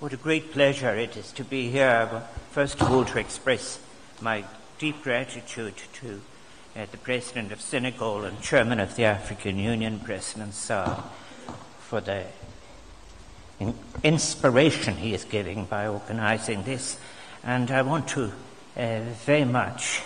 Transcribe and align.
What 0.00 0.12
a 0.12 0.16
great 0.16 0.52
pleasure 0.52 0.94
it 0.94 1.16
is 1.16 1.32
to 1.32 1.42
be 1.42 1.70
here. 1.70 2.22
First 2.52 2.80
of 2.80 2.88
all, 2.88 3.04
to 3.04 3.18
express 3.18 3.80
my 4.20 4.44
deep 4.78 5.02
gratitude 5.02 5.74
to 5.94 6.20
uh, 6.76 6.86
the 6.92 6.98
President 6.98 7.50
of 7.50 7.60
Senegal 7.60 8.24
and 8.24 8.40
Chairman 8.40 8.78
of 8.78 8.94
the 8.94 9.02
African 9.02 9.58
Union, 9.58 9.98
President 9.98 10.54
Sall, 10.54 11.10
for 11.80 12.00
the 12.00 12.26
in- 13.58 13.74
inspiration 14.04 14.94
he 14.94 15.14
is 15.14 15.24
giving 15.24 15.64
by 15.64 15.88
organizing 15.88 16.62
this. 16.62 16.96
And 17.42 17.68
I 17.68 17.82
want 17.82 18.06
to 18.10 18.30
uh, 18.76 19.00
very 19.26 19.44
much 19.44 20.02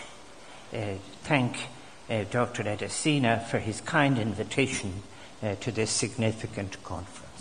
uh, 0.72 0.94
thank 1.24 1.54
uh, 2.08 2.24
Dr. 2.30 2.62
Adesina 2.62 3.46
for 3.46 3.58
his 3.58 3.82
kind 3.82 4.18
invitation 4.18 5.02
uh, 5.42 5.56
to 5.56 5.70
this 5.70 5.90
significant 5.90 6.82
conference. 6.82 7.31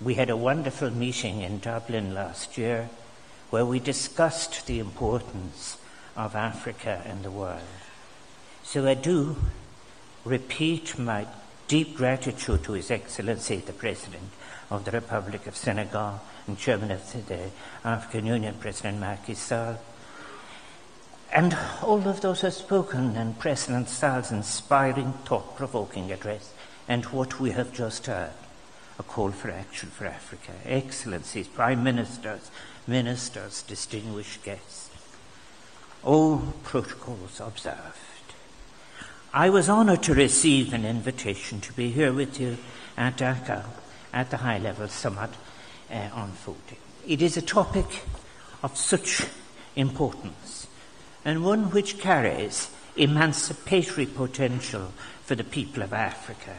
We 0.00 0.14
had 0.14 0.28
a 0.28 0.36
wonderful 0.36 0.90
meeting 0.90 1.42
in 1.42 1.60
Dublin 1.60 2.14
last 2.14 2.58
year 2.58 2.90
where 3.50 3.64
we 3.64 3.78
discussed 3.78 4.66
the 4.66 4.80
importance 4.80 5.78
of 6.16 6.34
Africa 6.34 7.00
in 7.08 7.22
the 7.22 7.30
world. 7.30 7.62
So 8.64 8.86
I 8.88 8.94
do 8.94 9.36
repeat 10.24 10.98
my 10.98 11.26
deep 11.68 11.96
gratitude 11.96 12.64
to 12.64 12.72
His 12.72 12.90
Excellency 12.90 13.56
the 13.58 13.72
President 13.72 14.30
of 14.68 14.84
the 14.84 14.90
Republic 14.90 15.46
of 15.46 15.56
Senegal 15.56 16.20
and 16.48 16.58
Chairman 16.58 16.90
of 16.90 17.26
the 17.26 17.50
African 17.84 18.26
Union, 18.26 18.56
President 18.58 18.98
Macky 18.98 19.34
Sall, 19.34 19.78
and 21.32 21.56
all 21.82 22.08
of 22.08 22.20
those 22.20 22.40
who 22.40 22.48
have 22.48 22.54
spoken, 22.54 23.16
and 23.16 23.38
President 23.38 23.88
Sall's 23.88 24.32
inspiring, 24.32 25.12
thought 25.24 25.56
provoking 25.56 26.10
address, 26.10 26.52
and 26.88 27.04
what 27.06 27.38
we 27.38 27.52
have 27.52 27.72
just 27.72 28.06
heard 28.06 28.32
a 28.98 29.02
call 29.02 29.30
for 29.30 29.50
action 29.50 29.90
for 29.90 30.06
Africa. 30.06 30.52
Excellencies, 30.64 31.48
Prime 31.48 31.82
Ministers, 31.82 32.50
Ministers, 32.86 33.62
distinguished 33.62 34.44
guests, 34.44 34.90
all 36.02 36.54
protocols 36.62 37.40
observed. 37.40 37.98
I 39.32 39.50
was 39.50 39.68
honored 39.68 40.02
to 40.04 40.14
receive 40.14 40.72
an 40.72 40.84
invitation 40.84 41.60
to 41.62 41.72
be 41.72 41.90
here 41.90 42.12
with 42.12 42.38
you 42.38 42.58
at 42.96 43.16
Dakar 43.16 43.64
at 44.12 44.30
the 44.30 44.36
high 44.38 44.58
level 44.58 44.86
summit 44.88 45.30
uh, 45.90 46.08
on 46.12 46.30
food. 46.32 46.78
It 47.06 47.20
is 47.20 47.36
a 47.36 47.42
topic 47.42 48.04
of 48.62 48.76
such 48.76 49.26
importance 49.74 50.68
and 51.24 51.44
one 51.44 51.70
which 51.70 51.98
carries 51.98 52.70
emancipatory 52.96 54.06
potential 54.06 54.92
for 55.24 55.34
the 55.34 55.42
people 55.42 55.82
of 55.82 55.92
Africa. 55.92 56.54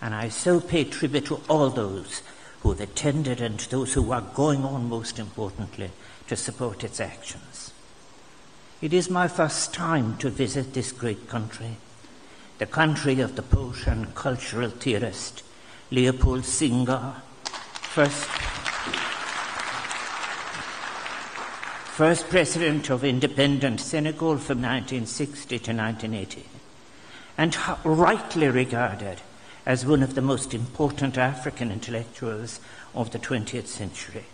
And 0.00 0.14
I 0.14 0.28
so 0.28 0.60
pay 0.60 0.84
tribute 0.84 1.26
to 1.26 1.40
all 1.48 1.70
those 1.70 2.22
who 2.60 2.70
have 2.70 2.80
attended 2.80 3.40
and 3.40 3.58
those 3.60 3.94
who 3.94 4.12
are 4.12 4.20
going 4.20 4.64
on, 4.64 4.88
most 4.88 5.18
importantly, 5.18 5.90
to 6.28 6.36
support 6.36 6.84
its 6.84 7.00
actions. 7.00 7.72
It 8.80 8.92
is 8.94 9.10
my 9.10 9.28
first 9.28 9.74
time 9.74 10.16
to 10.18 10.30
visit 10.30 10.72
this 10.72 10.92
great 10.92 11.28
country, 11.28 11.76
the 12.58 12.66
country 12.66 13.20
of 13.20 13.36
the 13.36 13.42
poet 13.42 13.86
and 13.86 14.14
cultural 14.14 14.70
theorist 14.70 15.42
Leopold 15.90 16.44
Senghor, 16.44 17.16
first, 17.42 18.24
first 21.90 22.28
president 22.28 22.88
of 22.90 23.04
independent 23.04 23.80
Senegal 23.80 24.38
from 24.38 24.62
1960 24.62 25.58
to 25.58 25.72
1980, 25.72 26.44
and 27.36 27.56
rightly 27.84 28.48
regarded 28.48 29.20
as 29.70 29.86
one 29.86 30.02
of 30.02 30.16
the 30.16 30.20
most 30.20 30.52
important 30.52 31.16
African 31.16 31.70
intellectuals 31.70 32.58
of 32.92 33.12
the 33.12 33.20
20th 33.20 33.68
century. 33.68 34.24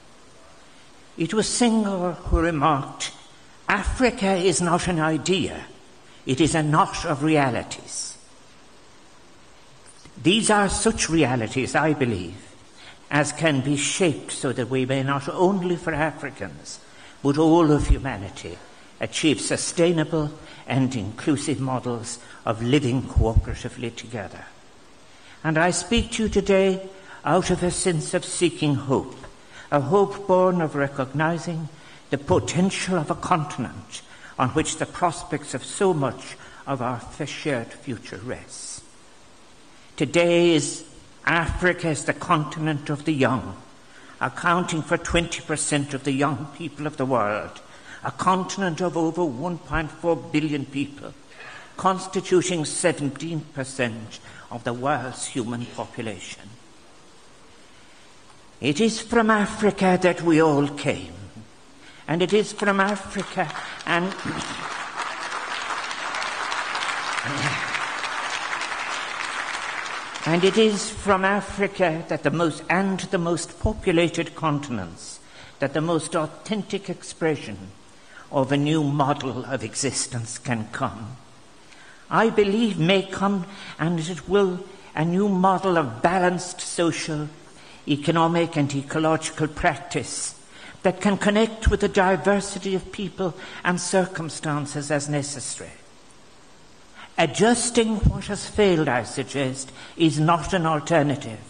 It 1.19 1.35
was 1.35 1.47
Senghor 1.47 2.15
who 2.15 2.41
remarked, 2.41 3.13
Africa 3.69 4.33
is 4.33 4.63
not 4.63 4.89
an 4.89 4.99
idea, 4.99 5.67
it 6.25 6.41
is 6.41 6.55
a 6.55 6.63
knot 6.63 7.05
of 7.05 7.23
realities. 7.23 8.17
These 10.23 10.49
are 10.49 10.71
such 10.71 11.11
realities, 11.11 11.75
I 11.75 11.93
believe, 11.93 12.55
as 13.11 13.33
can 13.33 13.61
be 13.61 13.77
shaped 13.77 14.33
so 14.33 14.55
that 14.55 14.71
we 14.71 14.87
may 14.87 15.03
not 15.03 15.29
only 15.29 15.77
for 15.77 15.93
Africans, 15.93 16.81
but 17.23 17.37
all 17.37 17.71
of 17.73 17.89
humanity 17.89 18.57
achieve 19.01 19.43
sustainable 19.43 20.31
and 20.67 20.97
inclusive 20.97 21.61
models 21.61 22.21
of 22.47 22.63
living 22.63 23.03
cooperatively 23.03 23.95
together. 23.95 24.47
And 25.47 25.59
I 25.59 25.71
speak 25.71 26.11
to 26.11 26.25
you 26.25 26.29
today 26.29 26.89
out 27.25 27.51
of 27.51 27.63
a 27.63 27.71
sense 27.71 28.15
of 28.15 28.25
seeking 28.25 28.75
hope, 28.75 29.15
a 29.71 29.81
hope 29.81 30.27
born 30.27 30.61
of 30.61 30.75
recognizing 30.75 31.69
the 32.11 32.19
potential 32.19 32.99
of 32.99 33.13
a 33.13 33.15
continent 33.15 34.03
on 34.41 34.49
which 34.49 34.79
the 34.79 34.87
prospects 34.87 35.55
of 35.55 35.65
so 35.65 35.95
much 35.95 36.37
of 36.67 36.83
our 36.83 37.01
shared 37.27 37.73
future 37.73 38.21
rests. 38.25 38.83
Today 39.95 40.51
is 40.51 40.83
Africa 41.25 41.91
is 41.91 42.07
the 42.07 42.13
continent 42.13 42.91
of 42.91 43.05
the 43.05 43.15
young, 43.15 43.57
accounting 44.21 44.83
for 44.83 44.99
20% 44.99 45.95
of 45.95 46.03
the 46.03 46.11
young 46.11 46.49
people 46.59 46.89
of 46.89 46.97
the 46.97 47.07
world, 47.07 47.61
a 48.03 48.11
continent 48.11 48.81
of 48.81 48.97
over 48.97 49.23
1.4 49.23 50.33
billion 50.33 50.67
people, 50.67 51.15
constituting 51.77 52.65
17% 52.65 54.19
of 54.57 54.65
the 54.65 54.73
world's 54.73 55.27
human 55.27 55.67
population. 55.67 56.49
It 58.59 58.81
is 58.81 59.03
from 59.03 59.29
Africa 59.29 59.99
that 60.01 60.23
we 60.23 60.41
all 60.41 60.69
came, 60.69 61.13
and 62.09 62.23
it 62.23 62.33
is 62.33 62.53
from 62.53 62.81
Africa 62.81 63.53
and 63.85 64.07
and 70.27 70.43
it 70.43 70.57
is 70.57 70.89
from 70.89 71.27
Africa 71.27 72.03
that 72.09 72.23
the 72.23 72.31
most 72.31 72.63
and 72.71 73.01
the 73.01 73.19
most 73.19 73.61
populated 73.61 74.35
continents 74.35 75.21
that 75.59 75.75
the 75.75 75.83
most 75.83 76.17
authentic 76.17 76.89
expression 76.89 77.59
of 78.33 78.53
a 78.53 78.57
new 78.57 78.83
model 78.83 79.45
of 79.45 79.63
existence 79.63 80.39
can 80.39 80.67
come. 80.73 81.19
I 82.11 82.31
believe 82.31 82.79
may 82.79 83.03
come 83.03 83.47
and 83.79 83.99
it 83.99 84.29
will 84.29 84.65
a 84.95 85.05
new 85.05 85.29
model 85.29 85.77
of 85.77 86.03
balanced 86.03 86.61
social, 86.61 87.29
economic 87.87 88.57
and 88.57 88.75
ecological 88.75 89.49
practice 89.49 90.35
that 90.83 91.01
can 91.01 91.19
connect 91.19 91.69
with 91.69 91.81
the 91.81 91.89
diversity 91.89 92.75
of 92.75 92.93
people 92.93 93.35
and 93.65 93.81
circumstances 93.81 94.91
as 94.91 95.09
necessary. 95.09 95.71
Adjusting 97.19 97.97
what 98.01 98.27
has 98.27 98.47
failed, 98.49 98.89
I 98.89 99.03
suggest, 99.03 99.73
is 99.97 100.21
not 100.21 100.53
an 100.53 100.67
alternative. 100.67 101.41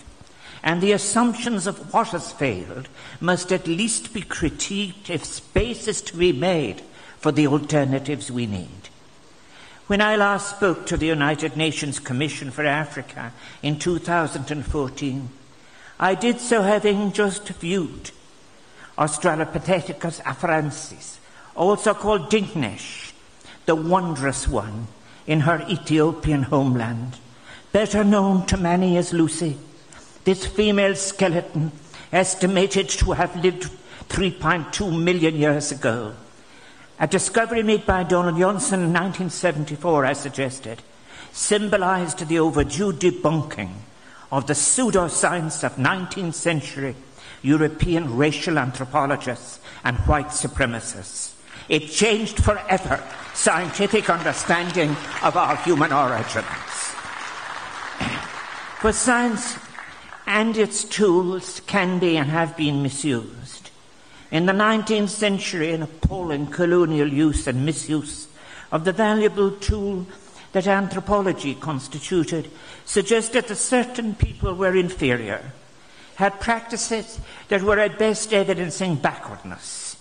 And 0.62 0.81
the 0.81 0.93
assumptions 0.93 1.66
of 1.66 1.93
what 1.93 2.09
has 2.09 2.33
failed 2.33 2.89
must 3.21 3.53
at 3.53 3.66
least 3.66 4.12
be 4.12 4.22
critiqued 4.22 5.11
if 5.11 5.25
space 5.25 5.87
is 5.87 6.03
to 6.03 6.16
be 6.16 6.33
made 6.33 6.83
for 7.19 7.31
the 7.31 7.47
alternatives 7.47 8.31
we 8.31 8.47
need. 8.47 8.86
When 9.87 10.01
I 10.01 10.17
last 10.17 10.57
spoke 10.57 10.87
to 10.87 10.97
the 10.97 11.07
United 11.07 11.57
Nations 11.57 12.01
Commission 12.01 12.51
for 12.51 12.67
Africa 12.67 13.33
in 13.63 13.79
2014, 13.79 15.29
I 16.01 16.15
did 16.17 16.41
so 16.41 16.63
having 16.63 17.13
just 17.13 17.47
viewed 17.51 18.11
Australopithecus 18.99 20.21
afarensis, 20.23 21.19
also 21.55 21.95
called 21.95 22.33
Dinknesh, 22.33 23.13
the 23.67 23.77
wondrous 23.77 24.49
one 24.49 24.89
in 25.25 25.41
her 25.41 25.65
Ethiopian 25.69 26.43
homeland, 26.43 27.19
better 27.71 28.03
known 28.03 28.45
to 28.47 28.57
many 28.57 28.97
as 28.97 29.13
Lucy. 29.13 29.57
This 30.25 30.47
female 30.47 30.97
skeleton, 30.97 31.71
estimated 32.13 32.89
to 32.89 33.13
have 33.13 33.37
lived 33.37 33.71
3.2 34.09 35.01
million 35.01 35.37
years 35.37 35.71
ago, 35.71 36.15
a 36.98 37.07
discovery 37.07 37.63
made 37.63 37.84
by 37.84 38.03
Donald 38.03 38.39
Johanson 38.39 38.81
in 38.81 38.93
1974, 38.93 40.04
as 40.07 40.21
suggested, 40.21 40.83
symbolized 41.33 42.27
the 42.27 42.39
overdue 42.39 42.93
debunking 42.93 43.72
of 44.33 44.47
the 44.47 44.54
pseudoscience 44.54 45.63
of 45.63 45.77
19th 45.77 46.34
century 46.34 46.97
European 47.43 48.16
racial 48.16 48.59
anthropologists 48.59 49.60
and 49.84 49.97
white 49.98 50.28
supremacists. 50.28 51.34
It 51.69 51.91
changed 51.91 52.43
forever 52.43 53.03
scientific 53.34 54.09
understanding 54.09 54.91
of 55.22 55.37
our 55.37 55.57
human 55.57 55.93
origins. 55.93 56.47
For 58.81 58.93
science 58.93 59.59
and 60.27 60.57
its 60.57 60.84
tools 60.84 61.60
can 61.66 61.98
be 61.98 62.16
and 62.16 62.31
have 62.31 62.57
been 62.57 62.83
misused. 62.83 63.35
In 64.36 64.44
the 64.44 64.53
19th 64.53 65.09
century, 65.09 65.72
an 65.72 65.83
appalling 65.83 66.48
colonial 66.48 67.10
use 67.10 67.47
and 67.47 67.65
misuse 67.65 68.28
of 68.71 68.84
the 68.84 68.92
valuable 68.92 69.50
tool 69.50 70.06
that 70.53 70.66
anthropology 70.66 71.54
constituted 71.54 72.50
suggested 72.84 73.47
that 73.47 73.56
certain 73.56 74.15
people 74.15 74.53
were 74.53 74.77
inferior, 74.77 75.53
had 76.16 76.38
practices 76.38 77.18
that 77.48 77.62
were 77.62 77.78
at 77.78 77.98
best 77.98 78.34
evidencing 78.34 78.97
backwardness. 78.97 79.97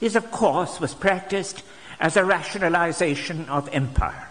This, 0.00 0.16
of 0.16 0.32
course, 0.32 0.80
was 0.80 0.92
practiced 0.92 1.62
as 2.00 2.16
a 2.16 2.24
rationalization 2.24 3.48
of 3.48 3.68
empire. 3.72 4.28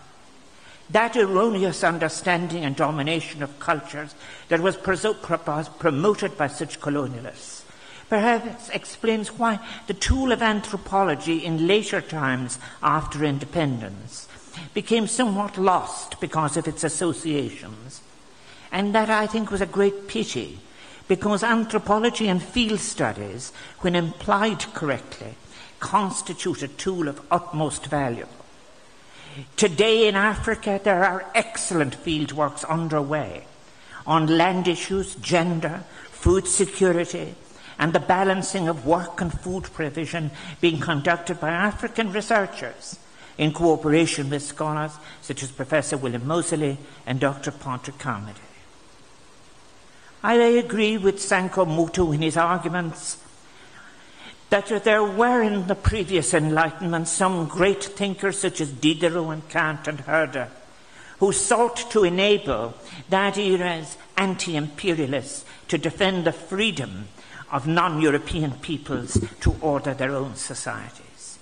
That 0.89 1.15
erroneous 1.15 1.85
understanding 1.85 2.65
and 2.65 2.75
domination 2.75 3.43
of 3.43 3.59
cultures 3.59 4.13
that 4.49 4.59
was 4.59 4.75
promoted 4.75 6.37
by 6.37 6.47
such 6.47 6.81
colonialists 6.81 7.60
perhaps 8.11 8.67
explains 8.71 9.29
why 9.39 9.57
the 9.87 9.93
tool 9.93 10.33
of 10.33 10.41
anthropology 10.41 11.45
in 11.45 11.65
later 11.65 12.01
times 12.01 12.59
after 12.83 13.23
independence 13.23 14.27
became 14.73 15.07
somewhat 15.07 15.57
lost 15.57 16.19
because 16.19 16.57
of 16.57 16.67
its 16.67 16.83
associations. 16.83 18.01
And 18.69 18.93
that 18.93 19.09
I 19.09 19.27
think 19.27 19.49
was 19.49 19.61
a 19.61 19.65
great 19.65 20.09
pity 20.09 20.59
because 21.07 21.41
anthropology 21.41 22.27
and 22.27 22.43
field 22.43 22.81
studies, 22.81 23.53
when 23.79 23.95
applied 23.95 24.59
correctly, 24.73 25.35
constitute 25.79 26.63
a 26.63 26.67
tool 26.67 27.07
of 27.07 27.25
utmost 27.31 27.85
value. 27.85 28.27
Today 29.55 30.09
in 30.09 30.17
Africa, 30.17 30.81
there 30.83 31.05
are 31.05 31.31
excellent 31.33 31.95
field 31.95 32.33
works 32.33 32.65
underway 32.65 33.45
on 34.05 34.37
land 34.37 34.67
issues, 34.67 35.15
gender, 35.15 35.85
food 36.09 36.45
security, 36.45 37.35
and 37.81 37.93
the 37.93 37.99
balancing 37.99 38.67
of 38.67 38.85
work 38.85 39.19
and 39.21 39.33
food 39.41 39.63
provision 39.63 40.29
being 40.61 40.79
conducted 40.79 41.39
by 41.39 41.49
African 41.49 42.13
researchers 42.13 42.99
in 43.39 43.51
cooperation 43.51 44.29
with 44.29 44.43
scholars 44.43 44.91
such 45.23 45.41
as 45.41 45.51
Professor 45.51 45.97
William 45.97 46.27
Moseley 46.27 46.77
and 47.07 47.19
Dr. 47.19 47.49
Patrick 47.49 47.97
Carmody. 47.97 48.39
I 50.21 50.35
agree 50.35 50.99
with 50.99 51.17
Sankar 51.17 51.65
Muthu 51.65 52.13
in 52.13 52.21
his 52.21 52.37
arguments 52.37 53.17
that 54.51 54.83
there 54.83 55.03
were 55.03 55.41
in 55.41 55.65
the 55.65 55.73
previous 55.73 56.35
Enlightenment 56.35 57.07
some 57.07 57.47
great 57.47 57.83
thinkers 57.83 58.37
such 58.37 58.61
as 58.61 58.71
Diderot 58.71 59.33
and 59.33 59.49
Kant 59.49 59.87
and 59.87 60.01
Herder 60.01 60.49
who 61.17 61.31
sought 61.31 61.77
to 61.91 62.03
enable 62.03 62.75
that 63.09 63.39
era's 63.39 63.97
anti-imperialists 64.17 65.45
to 65.67 65.79
defend 65.79 66.25
the 66.25 66.31
freedom 66.31 67.07
of 67.51 67.67
non-European 67.67 68.51
peoples 68.61 69.19
to 69.41 69.55
order 69.61 69.93
their 69.93 70.15
own 70.15 70.35
societies. 70.35 71.37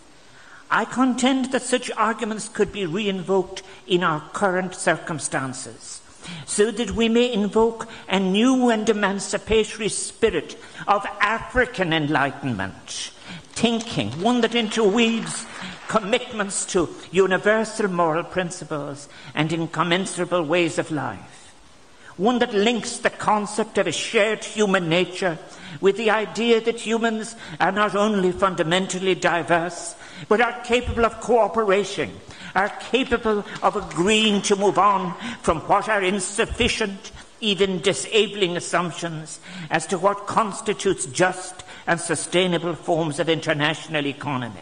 I 0.72 0.86
contend 0.86 1.52
that 1.52 1.64
such 1.64 1.90
arguments 1.92 2.48
could 2.48 2.72
be 2.72 2.86
reinvoked 2.86 3.64
in 3.88 4.04
our 4.04 4.22
current 4.34 4.76
circumstances 4.76 6.02
so 6.46 6.70
that 6.72 6.92
we 6.92 7.10
may 7.10 7.32
invoke 7.32 7.88
a 8.08 8.20
new 8.20 8.70
and 8.70 8.88
emancipatory 8.88 9.90
spirit 9.90 10.60
of 10.88 11.06
African 11.20 11.94
enlightenment, 11.94 13.12
thinking, 13.52 14.12
one 14.22 14.42
that 14.42 14.54
interweaves 14.54 15.46
commitments 15.88 16.66
to 16.68 16.90
universal 17.12 17.88
moral 17.88 18.24
principles 18.24 19.10
and 19.34 19.52
incommensurable 19.52 20.44
ways 20.44 20.78
of 20.78 20.92
life, 20.92 21.39
one 22.20 22.40
that 22.40 22.54
links 22.54 22.98
the 22.98 23.10
concept 23.10 23.78
of 23.78 23.88
a 23.88 23.92
shared 23.92 24.44
human 24.44 24.90
nature 24.90 25.38
with 25.80 25.96
the 25.96 26.10
idea 26.10 26.60
that 26.60 26.80
humans 26.80 27.36
are 27.60 27.72
not 27.72 27.96
only 27.96 28.32
fundamentally 28.32 29.16
diverse, 29.16 29.96
but 30.28 30.42
are 30.42 30.62
capable 30.64 31.06
of 31.06 31.22
cooperation 31.22 32.12
are 32.56 32.70
capable 32.92 33.46
of 33.62 33.76
agreeing 33.76 34.42
to 34.42 34.56
move 34.56 34.78
on 34.78 35.14
from 35.42 35.60
what 35.62 35.88
are 35.88 36.02
insufficient, 36.02 37.12
even 37.40 37.80
disabling 37.80 38.58
assumptions 38.58 39.40
as 39.70 39.86
to 39.88 39.98
what 39.98 40.28
constitutes 40.28 41.06
just 41.06 41.64
and 41.88 42.00
sustainable 42.00 42.76
forms 42.76 43.20
of 43.20 43.30
international 43.30 44.06
economy. 44.06 44.60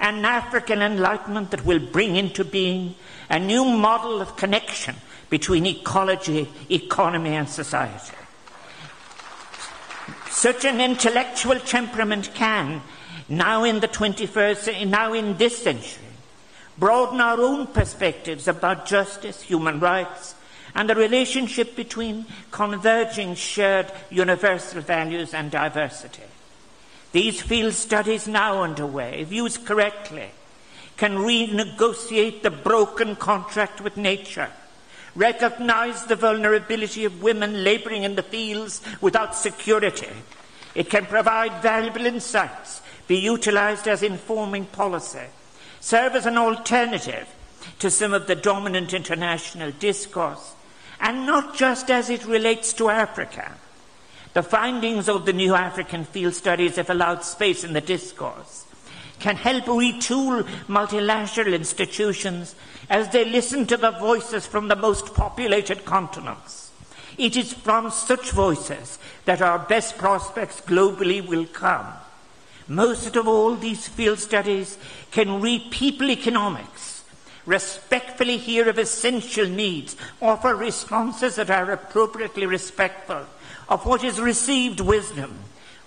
An 0.00 0.24
African 0.24 0.82
enlightenment 0.82 1.50
that 1.52 1.64
will 1.64 1.78
bring 1.78 2.16
into 2.16 2.44
being 2.44 2.94
a 3.30 3.38
new 3.38 3.64
model 3.64 4.20
of 4.20 4.36
connection 4.36 4.96
between 5.30 5.66
ecology, 5.66 6.48
economy, 6.70 7.34
and 7.34 7.48
society. 7.48 8.16
Such 10.30 10.64
an 10.64 10.80
intellectual 10.80 11.58
temperament 11.58 12.30
can, 12.34 12.82
now 13.28 13.64
in 13.64 13.80
the 13.80 13.88
21st, 13.88 14.86
now 14.86 15.12
in 15.12 15.36
this 15.36 15.62
century, 15.62 16.04
broaden 16.78 17.20
our 17.20 17.40
own 17.40 17.66
perspectives 17.66 18.46
about 18.46 18.86
justice, 18.86 19.42
human 19.42 19.80
rights, 19.80 20.34
and 20.74 20.90
the 20.90 20.94
relationship 20.94 21.74
between 21.74 22.26
converging 22.50 23.34
shared 23.34 23.90
universal 24.10 24.82
values 24.82 25.32
and 25.32 25.50
diversity. 25.50 26.22
These 27.12 27.40
field 27.40 27.72
studies 27.72 28.28
now 28.28 28.62
underway, 28.62 29.20
if 29.20 29.32
used 29.32 29.64
correctly, 29.64 30.30
can 30.98 31.16
renegotiate 31.16 32.42
the 32.42 32.50
broken 32.50 33.16
contract 33.16 33.80
with 33.80 33.96
nature, 33.96 34.50
recognize 35.16 36.04
the 36.04 36.14
vulnerability 36.14 37.04
of 37.04 37.22
women 37.22 37.64
laboring 37.64 38.04
in 38.04 38.14
the 38.14 38.22
fields 38.22 38.80
without 39.00 39.34
security. 39.34 40.12
It 40.74 40.90
can 40.90 41.06
provide 41.06 41.62
valuable 41.62 42.04
insights, 42.04 42.82
be 43.08 43.16
utilized 43.16 43.88
as 43.88 44.02
informing 44.02 44.66
policy, 44.66 45.26
serve 45.80 46.14
as 46.14 46.26
an 46.26 46.36
alternative 46.36 47.26
to 47.78 47.90
some 47.90 48.12
of 48.12 48.26
the 48.26 48.36
dominant 48.36 48.92
international 48.92 49.72
discourse, 49.72 50.52
and 51.00 51.26
not 51.26 51.56
just 51.56 51.90
as 51.90 52.10
it 52.10 52.26
relates 52.26 52.72
to 52.74 52.90
Africa. 52.90 53.56
The 54.34 54.42
findings 54.42 55.08
of 55.08 55.24
the 55.24 55.32
new 55.32 55.54
African 55.54 56.04
field 56.04 56.34
studies, 56.34 56.76
if 56.76 56.90
allowed 56.90 57.24
space 57.24 57.64
in 57.64 57.72
the 57.72 57.80
discourse, 57.80 58.66
can 59.18 59.36
help 59.36 59.64
retool 59.64 60.46
multilateral 60.68 61.54
institutions 61.54 62.54
as 62.88 63.08
they 63.10 63.24
listen 63.24 63.66
to 63.66 63.76
the 63.76 63.90
voices 63.92 64.46
from 64.46 64.68
the 64.68 64.76
most 64.76 65.14
populated 65.14 65.84
continents. 65.84 66.70
It 67.18 67.36
is 67.36 67.52
from 67.52 67.90
such 67.90 68.30
voices 68.30 68.98
that 69.24 69.40
our 69.40 69.58
best 69.58 69.96
prospects 69.96 70.60
globally 70.60 71.26
will 71.26 71.46
come. 71.46 71.86
Most 72.68 73.16
of 73.16 73.26
all, 73.26 73.54
these 73.54 73.88
field 73.88 74.18
studies 74.18 74.76
can 75.12 75.40
read 75.40 75.70
people 75.70 76.10
economics, 76.10 77.04
respectfully 77.46 78.36
hear 78.36 78.68
of 78.68 78.78
essential 78.78 79.46
needs, 79.46 79.96
offer 80.20 80.54
responses 80.54 81.36
that 81.36 81.48
are 81.48 81.70
appropriately 81.70 82.44
respectful 82.44 83.24
of 83.68 83.86
what 83.86 84.04
is 84.04 84.20
received 84.20 84.80
wisdom, 84.80 85.38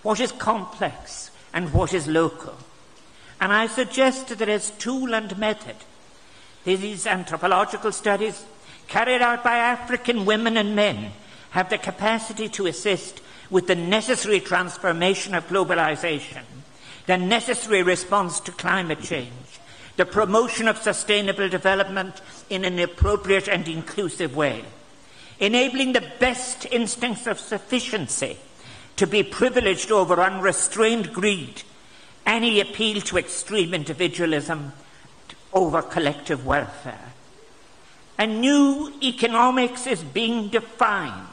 what 0.04 0.20
is 0.20 0.32
complex, 0.32 1.32
and 1.54 1.74
what 1.74 1.94
is 1.94 2.08
local. 2.08 2.58
And 3.42 3.54
I 3.54 3.68
suggest 3.68 4.28
that 4.38 4.50
as 4.50 4.72
tool 4.72 5.14
and 5.14 5.38
method, 5.38 5.76
these 6.66 7.08
anthropological 7.08 7.92
studies 7.92 8.44
carried 8.88 9.22
out 9.22 9.44
by 9.44 9.58
African 9.58 10.26
women 10.26 10.58
and 10.58 10.76
men 10.76 11.12
have 11.52 11.70
the 11.70 11.78
capacity 11.78 12.50
to 12.50 12.68
assist 12.68 13.22
with 13.50 13.68
the 13.68 13.76
necessary 13.76 14.40
transformation 14.40 15.34
of 15.34 15.48
globalization 15.48 16.44
the 17.10 17.18
necessary 17.18 17.82
response 17.82 18.40
to 18.40 18.52
climate 18.52 19.02
change, 19.02 19.60
the 19.98 20.06
promotion 20.06 20.68
of 20.68 20.78
sustainable 20.78 21.50
development 21.50 22.22
in 22.52 22.64
an 22.64 22.78
appropriate 22.78 23.48
and 23.48 23.68
inclusive 23.68 24.36
way, 24.36 24.64
enabling 25.40 25.94
the 25.94 26.08
best 26.20 26.68
instincts 26.68 27.26
of 27.26 27.40
sufficiency 27.40 28.38
to 28.96 29.08
be 29.08 29.24
privileged 29.24 29.92
over 29.92 30.22
unrestrained 30.22 31.12
greed, 31.12 31.64
any 32.30 32.62
appeal 32.62 33.02
to 33.02 33.18
extreme 33.18 33.74
individualism 33.74 34.72
over 35.52 35.82
collective 35.82 36.46
welfare. 36.46 37.12
A 38.20 38.28
new 38.28 38.94
economics 39.02 39.88
is 39.88 40.04
being 40.04 40.50
defined. 40.50 41.28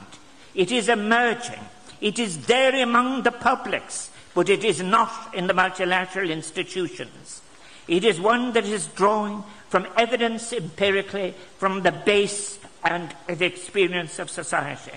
It 0.55 0.73
is 0.73 0.89
emerging. 0.89 1.61
It 2.01 2.19
is 2.19 2.47
there 2.47 2.83
among 2.83 3.25
the 3.25 3.33
publics 3.33 4.11
but 4.37 4.51
it 4.51 4.65
is 4.65 4.83
not 4.83 5.35
in 5.35 5.47
the 5.47 5.55
multilateral 5.55 6.31
institutions. 6.31 7.41
It 7.89 8.05
is 8.05 8.21
one 8.21 8.53
that 8.53 8.67
is 8.67 8.87
drawing 8.89 9.43
from 9.71 9.87
evidence 9.97 10.53
empirically 10.53 11.35
from 11.57 11.83
the 11.83 11.93
base 11.93 12.59
and 12.85 13.15
the 13.27 13.47
experience 13.47 14.19
of 14.19 14.29
society. 14.29 14.93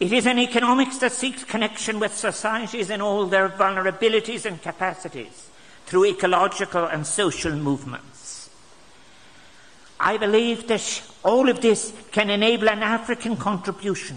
It 0.00 0.12
is 0.12 0.26
an 0.26 0.38
economics 0.38 0.96
that 0.98 1.12
seeks 1.12 1.44
connection 1.44 2.00
with 2.00 2.16
societies 2.16 2.88
in 2.88 3.02
all 3.02 3.26
their 3.26 3.50
vulnerabilities 3.50 4.46
and 4.46 4.60
capacities 4.60 5.50
through 5.84 6.06
ecological 6.06 6.86
and 6.86 7.06
social 7.06 7.52
movements. 7.52 8.48
I 10.00 10.16
believe 10.16 10.66
that 10.68 11.02
all 11.22 11.50
of 11.50 11.60
this 11.60 11.92
can 12.10 12.30
enable 12.30 12.70
an 12.70 12.82
African 12.82 13.36
contribution 13.36 14.16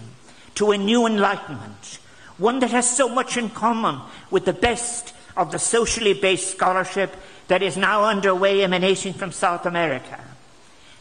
to 0.56 0.72
a 0.72 0.78
new 0.78 1.06
enlightenment 1.06 2.00
one 2.38 2.60
that 2.60 2.72
has 2.72 2.90
so 2.90 3.08
much 3.10 3.38
in 3.38 3.50
common 3.50 4.02
with 4.32 4.46
the 4.46 4.54
best 4.54 5.14
of 5.38 5.52
the 5.52 5.60
socially 5.60 6.14
based 6.14 6.52
scholarship 6.52 7.16
that 7.48 7.62
is 7.62 7.78
now 7.78 8.06
underway 8.06 8.64
emanating 8.64 9.14
from 9.14 9.32
South 9.32 9.66
America. 9.66 10.20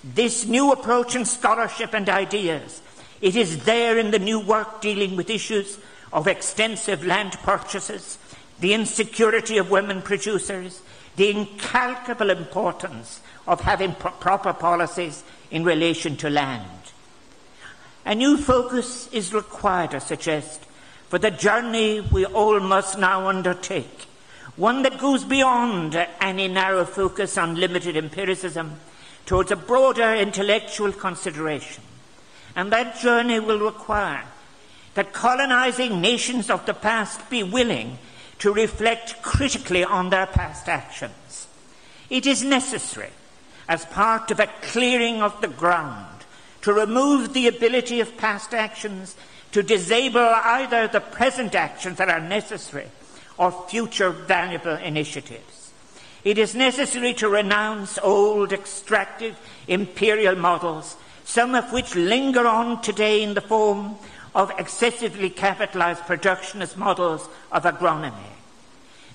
This 0.04 0.46
new 0.46 0.72
approach 0.72 1.14
in 1.14 1.24
scholarship 1.24 1.94
and 1.94 2.08
ideas 2.08 2.80
It 3.23 3.37
is 3.37 3.64
there 3.64 3.97
in 3.99 4.11
the 4.11 4.19
new 4.19 4.41
work 4.41 4.81
dealing 4.81 5.14
with 5.14 5.31
issues 5.31 5.79
of 6.12 6.26
extensive 6.26 7.07
land 7.07 7.35
purchases, 7.45 8.19
the 8.59 8.75
insecurity 8.75 9.59
of 9.59 9.71
women 9.71 10.02
producers, 10.02 10.83
the 11.14 11.31
incalculable 11.31 12.31
importance 12.31 13.21
of 13.47 13.61
having 13.61 13.95
pro- 13.95 14.11
proper 14.11 14.52
policies 14.52 15.23
in 15.52 15.62
relation 15.62 16.17
to 16.17 16.31
land. 16.31 16.69
A 18.05 18.17
new 18.17 18.37
focus 18.37 19.09
is 19.12 19.33
required, 19.33 19.95
I 19.95 19.99
suggest, 19.99 20.64
for 21.09 21.21
the 21.21 21.31
journey 21.31 22.00
we 22.00 22.26
all 22.26 22.59
must 22.59 22.99
now 22.99 23.29
undertake, 23.29 24.07
one 24.57 24.83
that 24.83 24.99
goes 24.99 25.25
beyond 25.25 25.95
any 26.21 26.49
narrow 26.49 26.85
focus 26.85 27.38
on 27.38 27.55
limited 27.55 27.97
empiricism 27.97 28.81
towards 29.26 29.52
a 29.52 29.57
broader 29.57 30.12
intellectual 30.12 30.91
consideration. 30.91 31.85
And 32.54 32.73
that 32.73 32.99
journey 32.99 33.40
will 33.40 33.59
require 33.59 34.25
that 34.94 35.12
colonizing 35.12 36.00
nations 36.00 36.50
of 36.50 36.66
the 36.66 36.75
past 36.75 37.30
be 37.30 37.42
willing 37.42 37.99
to 38.38 38.52
reflect 38.52 39.23
critically 39.23 39.85
on 39.85 40.11
their 40.11 40.26
past 40.26 40.68
actions. 40.68 41.47
It 42.11 42.26
is 42.26 42.42
necessary, 42.42 43.11
as 43.68 43.87
part 43.87 44.30
of 44.30 44.40
a 44.40 44.50
clearing 44.61 45.23
of 45.23 45.40
the 45.40 45.49
ground, 45.49 46.25
to 46.62 46.73
remove 46.73 47.32
the 47.32 47.49
ability 47.49 48.00
of 48.00 48.16
past 48.16 48.52
actions 48.52 49.16
to 49.52 49.62
disable 49.62 50.21
either 50.21 50.88
the 50.88 51.00
present 51.00 51.54
actions 51.54 51.99
that 51.99 52.09
are 52.09 52.21
necessary 52.21 52.88
or 53.38 53.66
future 53.68 54.11
valuable 54.11 54.76
initiatives. 54.76 55.73
It 56.25 56.38
is 56.38 56.54
necessary 56.54 57.14
to 57.14 57.28
renounce 57.28 57.99
old 57.99 58.52
extractive 58.52 59.38
imperial 59.66 60.37
models, 60.37 60.97
some 61.32 61.54
of 61.54 61.72
which 61.72 61.94
linger 61.94 62.46
on 62.46 62.82
today 62.82 63.22
in 63.22 63.32
the 63.32 63.40
form 63.40 63.96
of 64.34 64.52
excessively 64.58 65.30
capitalized 65.30 66.02
productionist 66.02 66.76
models 66.76 67.26
of 67.50 67.62
agronomy. 67.62 68.34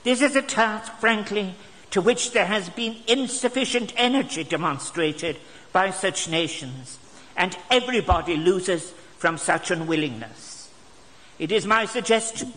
This 0.02 0.24
is 0.24 0.36
a 0.36 0.42
task, 0.42 0.92
frankly, 0.94 1.54
to 1.92 2.02
which 2.02 2.32
there 2.32 2.48
has 2.48 2.70
been 2.70 2.96
insufficient 3.06 3.94
energy 3.96 4.44
demonstrated 4.44 5.38
by 5.72 5.92
such 5.92 6.28
nations, 6.28 6.98
and 7.36 7.56
everybody 7.70 8.36
loses 8.36 8.90
from 9.20 9.38
such 9.38 9.70
unwillingness. 9.70 10.70
It 11.38 11.52
is 11.52 11.68
my 11.68 11.86
suggestion 11.86 12.52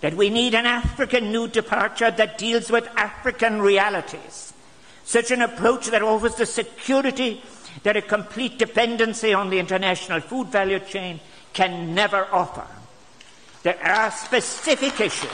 that 0.00 0.14
we 0.14 0.28
need 0.28 0.56
an 0.56 0.66
African 0.66 1.30
new 1.30 1.46
departure 1.46 2.10
that 2.10 2.36
deals 2.36 2.68
with 2.68 2.88
African 2.96 3.62
realities, 3.62 4.52
such 5.04 5.30
an 5.30 5.40
approach 5.40 5.86
that 5.86 6.02
offers 6.02 6.34
the 6.34 6.46
security 6.46 7.40
that 7.82 7.96
a 7.96 8.02
complete 8.02 8.58
dependency 8.58 9.32
on 9.32 9.50
the 9.50 9.58
international 9.58 10.20
food 10.20 10.48
value 10.48 10.80
chain 10.80 11.20
can 11.52 11.94
never 11.94 12.26
offer. 12.32 12.66
There 13.62 13.78
are 13.84 14.10
specific 14.10 15.00
issues, 15.00 15.30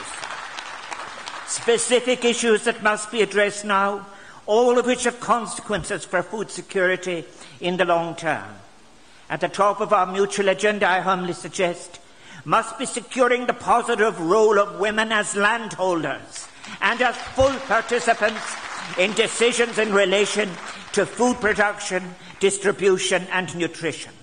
specific 1.47 2.25
issues 2.25 2.63
that 2.63 2.83
must 2.83 3.11
be 3.11 3.21
addressed 3.21 3.65
now, 3.65 4.05
all 4.45 4.77
of 4.77 4.85
which 4.85 5.05
have 5.05 5.19
consequences 5.19 6.05
for 6.05 6.21
food 6.23 6.49
security 6.49 7.25
in 7.59 7.77
the 7.77 7.85
long 7.85 8.15
term. 8.15 8.45
At 9.29 9.41
the 9.41 9.49
top 9.49 9.81
of 9.81 9.91
our 9.91 10.05
mutual 10.05 10.49
agenda, 10.49 10.87
I 10.87 10.99
humbly 10.99 11.33
suggest, 11.33 11.99
must 12.43 12.77
be 12.77 12.85
securing 12.85 13.47
the 13.47 13.53
positive 13.53 14.19
role 14.19 14.59
of 14.59 14.79
women 14.79 15.11
as 15.11 15.35
landholders 15.35 16.47
and 16.81 17.01
as 17.01 17.15
full 17.17 17.53
participants 17.61 18.55
in 18.99 19.13
decisions 19.13 19.77
in 19.79 19.93
relation 19.93 20.49
to 20.91 21.05
food 21.05 21.39
production, 21.41 22.13
distribution, 22.39 23.27
and 23.31 23.55
nutrition. 23.55 24.13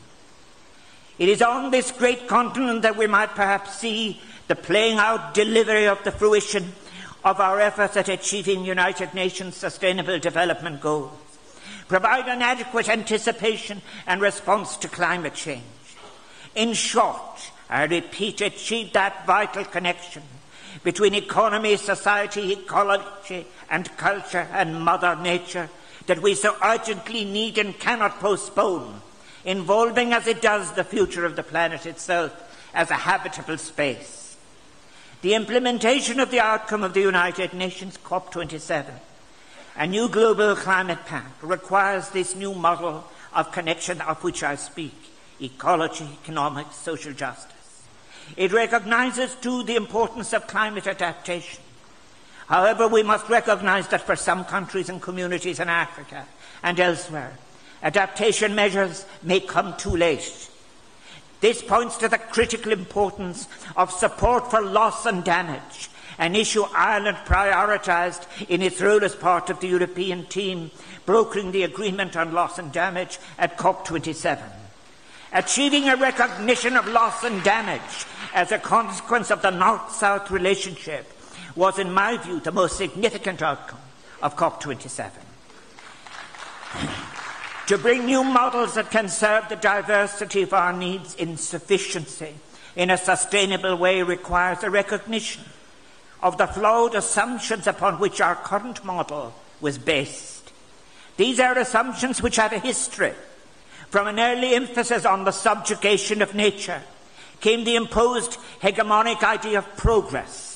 It 1.18 1.28
is 1.28 1.42
on 1.42 1.70
this 1.70 1.92
great 1.92 2.28
continent 2.28 2.82
that 2.82 2.96
we 2.96 3.06
might 3.06 3.34
perhaps 3.34 3.78
see 3.78 4.20
the 4.48 4.56
playing 4.56 4.98
out 4.98 5.34
delivery 5.34 5.86
of 5.86 6.02
the 6.04 6.12
fruition 6.12 6.72
of 7.24 7.40
our 7.40 7.60
efforts 7.60 7.96
at 7.96 8.08
achieving 8.08 8.64
United 8.64 9.14
Nations 9.14 9.56
Sustainable 9.56 10.18
Development 10.18 10.80
Goals 10.80 11.12
provide 11.88 12.26
an 12.26 12.42
adequate 12.42 12.88
anticipation 12.88 13.82
and 14.06 14.20
response 14.20 14.76
to 14.78 14.88
climate 14.88 15.34
change. 15.34 15.62
In 16.54 16.72
short, 16.72 17.50
I 17.68 17.84
repeat, 17.84 18.40
achieve 18.40 18.92
that 18.94 19.26
vital 19.26 19.64
connection 19.64 20.22
between 20.82 21.14
economy, 21.14 21.76
society, 21.76 22.52
ecology, 22.52 23.46
and 23.70 23.94
culture 23.96 24.48
and 24.52 24.82
Mother 24.82 25.16
Nature 25.16 25.68
that 26.06 26.22
we 26.22 26.34
so 26.34 26.56
urgently 26.64 27.24
need 27.24 27.58
and 27.58 27.78
cannot 27.78 28.20
postpone, 28.20 29.00
involving 29.44 30.12
as 30.12 30.26
it 30.26 30.42
does 30.42 30.72
the 30.72 30.84
future 30.84 31.24
of 31.24 31.36
the 31.36 31.42
planet 31.42 31.86
itself 31.86 32.32
as 32.74 32.90
a 32.90 32.94
habitable 32.94 33.58
space. 33.58 34.36
The 35.22 35.34
implementation 35.34 36.18
of 36.20 36.30
the 36.30 36.40
outcome 36.40 36.82
of 36.82 36.94
the 36.94 37.00
United 37.00 37.54
Nations 37.54 37.98
COP27 37.98 38.92
a 39.74 39.86
new 39.86 40.06
global 40.08 40.54
climate 40.54 41.06
pact 41.06 41.42
requires 41.42 42.10
this 42.10 42.36
new 42.36 42.54
model 42.54 43.04
of 43.32 43.52
connection 43.52 44.02
of 44.02 44.22
which 44.22 44.42
I 44.42 44.56
speak 44.56 44.94
ecology, 45.40 46.06
economics, 46.22 46.76
social 46.76 47.12
justice. 47.12 47.82
It 48.36 48.52
recognizes, 48.52 49.34
too, 49.36 49.64
the 49.64 49.74
importance 49.74 50.32
of 50.32 50.46
climate 50.46 50.86
adaptation. 50.86 51.60
However, 52.46 52.88
we 52.88 53.02
must 53.02 53.28
recognize 53.28 53.88
that 53.88 54.02
for 54.02 54.16
some 54.16 54.44
countries 54.44 54.88
and 54.88 55.00
communities 55.00 55.60
in 55.60 55.68
Africa 55.68 56.26
and 56.62 56.78
elsewhere, 56.78 57.38
adaptation 57.82 58.54
measures 58.54 59.04
may 59.22 59.40
come 59.40 59.76
too 59.76 59.96
late. 59.96 60.50
This 61.40 61.62
points 61.62 61.96
to 61.98 62.08
the 62.08 62.18
critical 62.18 62.72
importance 62.72 63.48
of 63.76 63.90
support 63.90 64.50
for 64.50 64.60
loss 64.60 65.06
and 65.06 65.24
damage 65.24 65.90
an 66.18 66.36
issue 66.36 66.64
Ireland 66.74 67.16
prioritised 67.24 68.26
in 68.48 68.62
its 68.62 68.80
role 68.80 69.04
as 69.04 69.14
part 69.14 69.50
of 69.50 69.60
the 69.60 69.68
European 69.68 70.26
team 70.26 70.70
brokering 71.06 71.52
the 71.52 71.64
agreement 71.64 72.16
on 72.16 72.32
loss 72.32 72.58
and 72.58 72.70
damage 72.70 73.18
at 73.38 73.58
COP27. 73.58 74.40
Achieving 75.32 75.88
a 75.88 75.96
recognition 75.96 76.76
of 76.76 76.86
loss 76.86 77.24
and 77.24 77.42
damage 77.42 78.06
as 78.34 78.52
a 78.52 78.58
consequence 78.58 79.30
of 79.30 79.42
the 79.42 79.50
North 79.50 79.92
South 79.92 80.30
relationship 80.30 81.11
was, 81.54 81.78
in 81.78 81.92
my 81.92 82.16
view, 82.16 82.40
the 82.40 82.52
most 82.52 82.76
significant 82.76 83.42
outcome 83.42 83.80
of 84.22 84.36
COP27. 84.36 85.10
to 87.66 87.78
bring 87.78 88.06
new 88.06 88.24
models 88.24 88.74
that 88.74 88.90
can 88.90 89.08
serve 89.08 89.48
the 89.48 89.56
diversity 89.56 90.42
of 90.42 90.52
our 90.52 90.72
needs 90.72 91.14
in 91.14 91.36
sufficiency 91.36 92.34
in 92.76 92.90
a 92.90 92.96
sustainable 92.96 93.76
way 93.76 94.02
requires 94.02 94.62
a 94.62 94.70
recognition 94.70 95.44
of 96.22 96.38
the 96.38 96.46
flawed 96.46 96.94
assumptions 96.94 97.66
upon 97.66 97.98
which 97.98 98.20
our 98.20 98.36
current 98.36 98.84
model 98.84 99.34
was 99.60 99.78
based. 99.78 100.52
These 101.16 101.40
are 101.40 101.58
assumptions 101.58 102.22
which 102.22 102.36
have 102.36 102.52
a 102.52 102.58
history. 102.58 103.12
From 103.90 104.06
an 104.06 104.18
early 104.18 104.54
emphasis 104.54 105.04
on 105.04 105.24
the 105.24 105.32
subjugation 105.32 106.22
of 106.22 106.34
nature 106.34 106.82
came 107.40 107.64
the 107.64 107.76
imposed 107.76 108.38
hegemonic 108.62 109.22
idea 109.22 109.58
of 109.58 109.76
progress, 109.76 110.51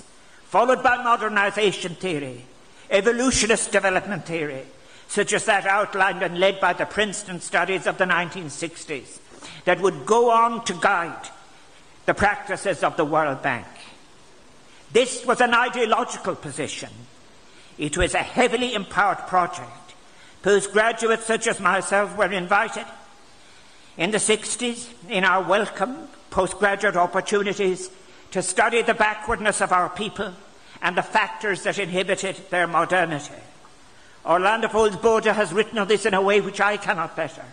followed 0.48 0.82
by 0.82 1.02
modernization 1.02 1.94
theory, 1.96 2.44
evolutionist 2.90 3.72
development 3.72 4.26
theory, 4.26 4.62
such 5.08 5.32
as 5.32 5.44
that 5.44 5.66
outlined 5.66 6.22
and 6.22 6.38
led 6.38 6.60
by 6.60 6.72
the 6.72 6.86
Princeton 6.86 7.40
studies 7.40 7.86
of 7.86 7.98
the 7.98 8.04
1960s, 8.04 9.18
that 9.64 9.80
would 9.80 10.06
go 10.06 10.30
on 10.30 10.64
to 10.64 10.74
guide 10.74 11.28
the 12.06 12.14
practices 12.14 12.82
of 12.82 12.96
the 12.96 13.04
World 13.04 13.42
Bank. 13.42 13.66
This 14.92 15.26
was 15.26 15.40
an 15.40 15.52
ideological 15.52 16.36
position. 16.36 16.90
It 17.76 17.96
was 17.96 18.14
a 18.14 18.18
heavily 18.18 18.74
empowered 18.74 19.26
project. 19.26 19.94
Postgraduates 20.42 21.26
such 21.26 21.48
as 21.48 21.58
myself 21.58 22.16
were 22.16 22.30
invited 22.30 22.86
in 23.96 24.12
the 24.12 24.18
60s 24.18 24.86
in 25.10 25.24
our 25.24 25.42
welcome 25.42 26.08
postgraduate 26.30 26.96
opportunities 26.96 27.90
to 28.30 28.42
study 28.42 28.83
the 28.83 28.95
backwardness 28.95 29.61
of 29.61 29.73
our 29.73 29.88
people 29.88 30.33
and 30.83 30.97
the 30.97 31.02
factors 31.02 31.62
that 31.62 31.78
inhibited 31.78 32.37
their 32.50 32.66
modernity. 32.66 33.35
Orlando 34.25 34.68
Fals 34.68 34.97
Borda 34.97 35.35
has 35.35 35.52
written 35.52 35.78
of 35.78 35.88
this 35.88 36.04
in 36.04 36.14
a 36.14 36.21
way 36.23 36.40
which 36.40 36.61
I 36.61 36.76
cannot 36.76 37.16
better. 37.16 37.45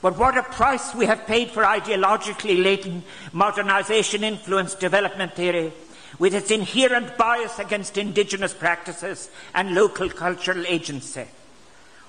But 0.00 0.16
what 0.16 0.38
a 0.38 0.42
price 0.42 0.94
we 0.94 1.06
have 1.06 1.26
paid 1.26 1.50
for 1.50 1.64
ideologically 1.64 2.62
laden 2.62 3.02
modernization 3.32 4.22
influenced 4.24 4.80
development 4.80 5.34
theory 5.34 5.72
with 6.18 6.34
its 6.34 6.50
inherent 6.50 7.16
bias 7.18 7.58
against 7.58 7.98
indigenous 7.98 8.54
practices 8.54 9.28
and 9.54 9.74
local 9.74 10.08
cultural 10.08 10.64
agency. 10.66 11.26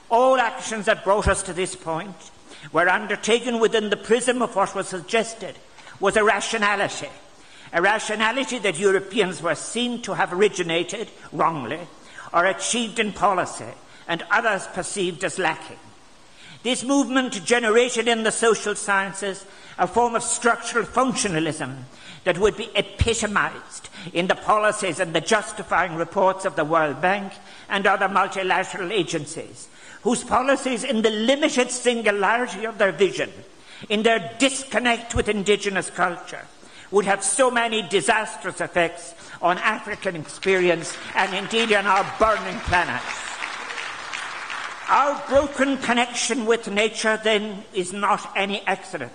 All 0.10 0.38
actions 0.38 0.86
that 0.86 1.03
brought 1.03 1.27
us 1.27 1.44
to 1.44 1.53
this 1.53 1.75
point 1.75 2.15
were 2.72 2.89
undertaken 2.89 3.60
within 3.60 3.89
the 3.89 3.98
prism 3.98 4.41
of 4.41 4.56
what 4.56 4.74
was 4.75 4.88
suggested 4.88 5.56
was 6.00 6.15
a 6.15 6.24
rationality, 6.24 7.10
a 7.71 7.81
rationality 7.81 8.57
that 8.59 8.79
Europeans 8.79 9.41
were 9.41 9.55
seen 9.55 10.01
to 10.01 10.13
have 10.13 10.33
originated 10.33 11.09
wrongly 11.31 11.79
or 12.33 12.45
achieved 12.45 12.99
in 12.99 13.13
policy 13.13 13.65
and 14.07 14.23
others 14.31 14.67
perceived 14.73 15.23
as 15.23 15.38
lacking. 15.38 15.77
This 16.63 16.83
movement 16.83 17.45
generated 17.45 18.07
in 18.07 18.23
the 18.23 18.31
social 18.31 18.75
sciences 18.75 19.45
a 19.77 19.88
form 19.88 20.15
of 20.15 20.23
structural 20.23 20.85
functionalism 20.85 21.83
that 22.25 22.38
would 22.38 22.57
be 22.57 22.69
epitomized 22.75 23.89
in 24.13 24.27
the 24.27 24.35
policies 24.35 24.99
and 24.99 25.15
the 25.15 25.21
justifying 25.21 25.95
reports 25.95 26.43
of 26.43 26.55
the 26.55 26.65
World 26.65 27.01
Bank 27.01 27.31
and 27.69 27.88
other 27.88 28.09
multilateral 28.09 28.91
agencies, 28.91 29.69
whose 30.01 30.23
policies, 30.23 30.83
in 30.83 31.01
the 31.01 31.09
limited 31.09 31.71
singularity 31.71 32.65
of 32.65 32.77
their 32.77 32.91
vision, 32.91 33.31
in 33.88 34.03
their 34.03 34.35
disconnect 34.38 35.15
with 35.15 35.29
indigenous 35.29 35.89
culture, 35.89 36.45
would 36.91 37.05
have 37.05 37.24
so 37.24 37.51
many 37.51 37.81
disastrous 37.81 38.62
effects 38.62 39.13
on 39.41 39.58
African 39.60 40.15
experience 40.15 40.98
and 41.15 41.34
indeed 41.34 41.74
on 41.74 41.86
our 41.86 42.05
burning 42.19 42.60
planet. 42.62 43.01
Our 44.89 45.22
broken 45.27 45.77
connection 45.77 46.46
with 46.46 46.67
nature, 46.69 47.19
then, 47.24 47.63
is 47.74 47.93
not 47.93 48.31
any 48.36 48.62
accident. 48.65 49.12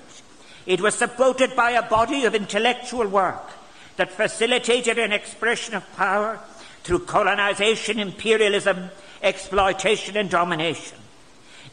It 0.67 0.81
was 0.81 0.95
supported 0.95 1.57
by 1.57 1.73
a 1.73 1.89
body 1.89 2.25
of 2.25 2.35
intellectual 2.35 3.09
work 3.09 3.51
that 3.97 4.13
facilitated 4.13 4.99
an 4.99 5.13
expression 5.13 5.75
of 5.75 5.97
power 5.97 6.41
through 6.85 7.01
colonization, 7.01 7.99
imperialism, 7.99 8.91
exploitation, 9.23 10.17
and 10.17 10.31
domination. 10.31 10.99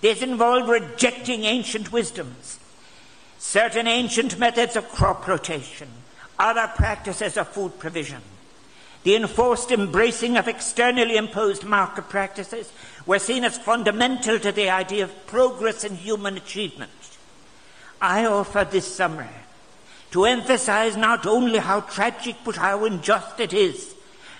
This 0.01 0.21
involved 0.21 0.67
rejecting 0.67 1.43
ancient 1.43 1.91
wisdoms, 1.91 2.59
certain 3.41 3.87
ancient 3.87 4.37
methods 4.37 4.75
of 4.75 4.87
crop 4.89 5.27
rotation, 5.27 5.87
other 6.37 6.71
practices 6.75 7.37
of 7.37 7.47
food 7.47 7.77
provision. 7.79 8.21
The 9.03 9.15
enforced 9.15 9.71
embracing 9.71 10.37
of 10.37 10.47
externally 10.47 11.17
imposed 11.17 11.63
market 11.63 12.07
practices 12.07 12.71
were 13.07 13.17
seen 13.17 13.43
as 13.43 13.57
fundamental 13.57 14.39
to 14.39 14.51
the 14.51 14.69
idea 14.69 15.05
of 15.05 15.25
progress 15.25 15.83
in 15.83 15.95
human 15.95 16.37
achievement. 16.37 16.91
I 17.99 18.25
offer 18.25 18.63
this 18.63 18.85
summary 18.85 19.27
to 20.11 20.25
emphasize 20.25 20.95
not 20.95 21.25
only 21.25 21.57
how 21.57 21.81
tragic 21.81 22.35
but 22.45 22.57
how 22.57 22.85
unjust 22.85 23.39
it 23.39 23.53
is 23.53 23.95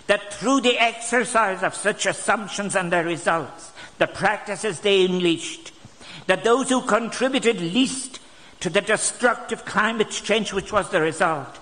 that 0.06 0.32
through 0.32 0.62
the 0.62 0.78
exercise 0.78 1.64
of 1.64 1.74
such 1.74 2.06
assumptions 2.06 2.76
and 2.76 2.92
their 2.92 3.04
results, 3.04 3.72
the 3.98 4.06
practices 4.06 4.82
they 4.82 5.06
unleashed, 5.06 5.72
that 6.28 6.44
those 6.44 6.70
who 6.70 6.82
contributed 6.84 7.60
least 7.60 8.11
to 8.62 8.70
the 8.70 8.82
destructive 8.82 9.66
climate 9.66 10.10
change 10.10 10.54
which 10.54 10.72
was 10.72 10.90
the 10.90 11.02
result 11.02 11.60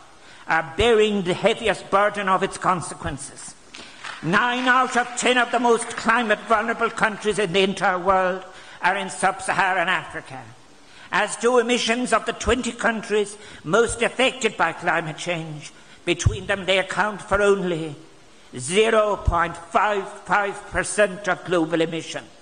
are 0.48 0.74
bearing 0.78 1.24
the 1.24 1.34
heaviest 1.34 1.90
burden 1.90 2.30
of 2.30 2.44
its 2.44 2.58
consequences. 2.58 3.56
Nine 4.22 4.68
out 4.68 4.98
of 4.98 5.08
ten 5.16 5.38
of 5.38 5.50
the 5.52 5.60
most 5.60 5.96
climate 5.96 6.40
vulnerable 6.42 6.90
countries 6.90 7.40
in 7.40 7.54
the 7.54 7.62
entire 7.62 8.00
world 8.00 8.44
are 8.82 8.98
in 8.98 9.10
sub 9.10 9.42
Saharan 9.42 9.88
Africa. 9.88 10.44
As 11.12 11.38
do 11.38 11.58
emissions 11.60 12.14
of 12.14 12.26
the 12.26 12.34
20 12.34 12.74
countries 12.74 13.38
most 13.64 14.02
affected 14.02 14.58
by 14.58 14.74
climate 14.74 15.18
change, 15.18 15.72
between 16.06 16.48
them 16.48 16.66
they 16.66 16.80
account 16.80 17.22
for 17.22 17.42
only 17.42 17.96
0.55% 18.54 21.28
of 21.28 21.46
global 21.46 21.82
emissions. 21.82 22.39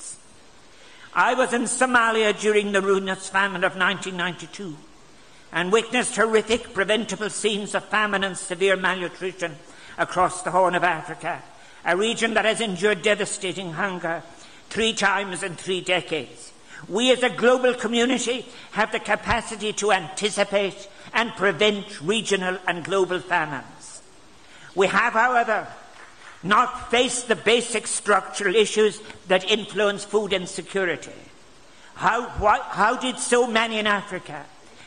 I 1.18 1.34
was 1.34 1.52
in 1.52 1.64
Somalia 1.64 2.40
during 2.40 2.74
the 2.74 2.82
ruinous 2.82 3.28
famine 3.28 3.64
of 3.64 3.76
1992 3.76 4.78
and 5.52 5.72
witnessed 5.72 6.16
horrific 6.16 6.76
preventable 6.76 7.32
scenes 7.32 7.74
of 7.74 7.86
famine 7.86 8.24
and 8.24 8.38
severe 8.38 8.76
malnutrition 8.76 9.56
across 9.98 10.44
the 10.44 10.52
Horn 10.52 10.76
of 10.76 10.84
Africa 10.84 11.42
a 11.84 11.98
region 11.98 12.36
that 12.36 12.46
has 12.46 12.62
endured 12.62 13.02
devastating 13.02 13.72
hunger 13.72 14.22
three 14.70 14.94
times 14.94 15.42
in 15.42 15.56
three 15.56 15.82
decades. 15.82 16.52
We 16.88 17.12
as 17.12 17.24
a 17.24 17.32
global 17.32 17.74
community 17.74 18.46
have 18.74 18.92
the 18.92 19.00
capacity 19.00 19.74
to 19.74 19.94
anticipate 19.94 20.88
and 21.16 21.32
prevent 21.32 22.00
regional 22.00 22.60
and 22.68 22.84
global 22.84 23.20
famines. 23.20 24.04
We 24.76 24.86
have, 24.86 25.14
however, 25.14 25.68
not 26.48 26.90
face 26.90 27.24
the 27.24 27.36
basic 27.36 27.86
structural 27.86 28.56
issues 28.56 29.00
that 29.28 29.50
influence 29.50 30.04
food 30.04 30.34
insecurity. 30.34 31.12
How, 31.96 32.30
why, 32.40 32.60
how 32.62 32.98
did 32.98 33.18
so 33.20 33.48
many 33.48 33.80
in 33.80 33.88
Africa 33.88 34.46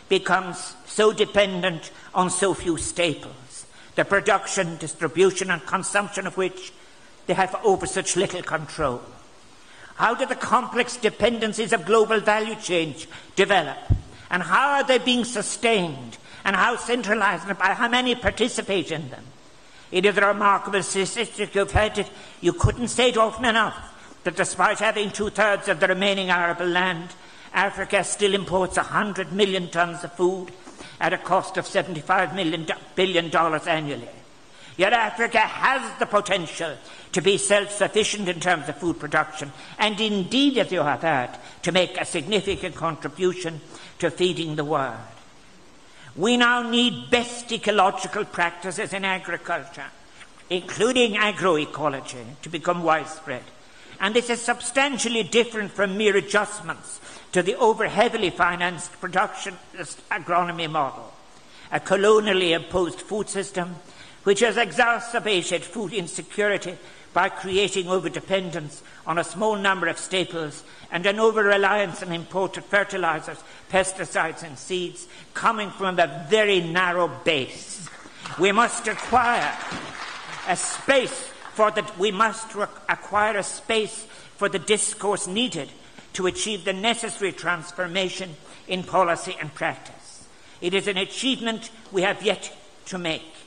become 0.08 0.54
so 0.86 1.12
dependent 1.12 1.90
on 2.14 2.30
so 2.30 2.54
few 2.54 2.76
staples, 2.76 3.66
the 3.94 4.04
production, 4.04 4.76
distribution, 4.76 5.50
and 5.50 5.64
consumption 5.66 6.26
of 6.26 6.36
which 6.36 6.72
they 7.26 7.34
have 7.34 7.54
over 7.64 7.86
such 7.86 8.16
little 8.16 8.42
control? 8.42 9.02
How 9.96 10.14
do 10.14 10.24
the 10.24 10.34
complex 10.34 10.96
dependencies 10.96 11.72
of 11.72 11.84
global 11.84 12.20
value 12.20 12.54
change 12.54 13.06
develop? 13.36 13.76
And 14.30 14.42
how 14.42 14.70
are 14.78 14.84
they 14.84 14.98
being 14.98 15.24
sustained? 15.24 16.16
And 16.44 16.56
how 16.56 16.76
centralized 16.76 17.46
and 17.46 17.58
by 17.58 17.74
how 17.74 17.88
many 17.88 18.14
participate 18.14 18.90
in 18.90 19.10
them? 19.10 19.24
It 19.90 20.06
is 20.06 20.16
a 20.16 20.26
remarkable 20.26 20.82
statistic 20.82 21.54
you've 21.54 21.72
heard 21.72 21.98
it. 21.98 22.10
You 22.40 22.52
couldn't 22.52 22.88
say 22.88 23.10
it 23.10 23.16
often 23.16 23.44
enough 23.44 23.76
that 24.24 24.36
despite 24.36 24.78
having 24.78 25.10
two 25.10 25.30
thirds 25.30 25.68
of 25.68 25.80
the 25.80 25.88
remaining 25.88 26.30
arable 26.30 26.66
land, 26.66 27.10
Africa 27.52 28.04
still 28.04 28.34
imports 28.34 28.76
100 28.76 29.32
million 29.32 29.70
tons 29.70 30.04
of 30.04 30.12
food 30.12 30.52
at 31.00 31.12
a 31.12 31.18
cost 31.18 31.56
of 31.56 31.64
$75 31.64 32.34
million, 32.34 32.66
billion 32.94 33.34
annually. 33.34 34.08
Yet 34.76 34.92
Africa 34.92 35.40
has 35.40 35.98
the 35.98 36.06
potential 36.06 36.76
to 37.12 37.20
be 37.20 37.36
self 37.36 37.70
sufficient 37.70 38.28
in 38.28 38.40
terms 38.40 38.68
of 38.68 38.76
food 38.78 39.00
production, 39.00 39.52
and 39.78 40.00
indeed, 40.00 40.56
as 40.58 40.72
you 40.72 40.80
have 40.80 41.02
heard, 41.02 41.30
to 41.62 41.72
make 41.72 42.00
a 42.00 42.04
significant 42.04 42.76
contribution 42.76 43.60
to 43.98 44.10
feeding 44.10 44.56
the 44.56 44.64
world. 44.64 44.96
We 46.16 46.36
now 46.36 46.68
need 46.68 47.10
best 47.10 47.52
ecological 47.52 48.24
practices 48.24 48.92
in 48.92 49.04
agriculture, 49.04 49.86
including 50.48 51.14
agroecology, 51.14 52.24
to 52.42 52.48
become 52.48 52.82
widespread. 52.82 53.42
And 54.00 54.14
this 54.14 54.30
is 54.30 54.40
substantially 54.40 55.22
different 55.22 55.72
from 55.72 55.96
mere 55.96 56.16
adjustments 56.16 57.00
to 57.32 57.42
the 57.42 57.54
over 57.56 57.86
heavily 57.86 58.30
financed 58.30 58.92
production 59.00 59.56
agronomy 60.10 60.70
model, 60.70 61.12
a 61.70 61.78
colonially 61.78 62.52
imposed 62.52 63.00
food 63.00 63.28
system 63.28 63.76
which 64.24 64.40
has 64.40 64.56
exacerbated 64.56 65.62
food 65.62 65.92
insecurity 65.92 66.76
by 67.12 67.28
creating 67.28 67.86
overdependence 67.86 68.80
on 69.06 69.18
a 69.18 69.24
small 69.24 69.56
number 69.56 69.88
of 69.88 69.98
staples 69.98 70.62
and 70.90 71.04
an 71.06 71.18
over 71.18 71.42
reliance 71.42 72.02
on 72.02 72.12
imported 72.12 72.64
fertilizers, 72.64 73.38
pesticides, 73.70 74.42
and 74.42 74.58
seeds 74.58 75.08
coming 75.34 75.70
from 75.70 75.98
a 75.98 76.26
very 76.28 76.60
narrow 76.60 77.08
base. 77.24 77.88
We 78.38 78.52
must 78.52 78.86
acquire 78.86 79.56
a 80.46 80.56
space 80.56 81.30
for 81.54 81.70
the, 81.70 81.84
we 81.98 82.10
must 82.12 82.54
acquire 82.88 83.36
a 83.36 83.42
space 83.42 84.06
for 84.36 84.48
the 84.48 84.58
discourse 84.58 85.26
needed 85.26 85.68
to 86.12 86.26
achieve 86.26 86.64
the 86.64 86.72
necessary 86.72 87.32
transformation 87.32 88.36
in 88.66 88.82
policy 88.82 89.36
and 89.40 89.52
practice. 89.54 90.26
It 90.60 90.74
is 90.74 90.86
an 90.88 90.96
achievement 90.96 91.70
we 91.92 92.02
have 92.02 92.22
yet 92.22 92.52
to 92.86 92.98
make. 92.98 93.39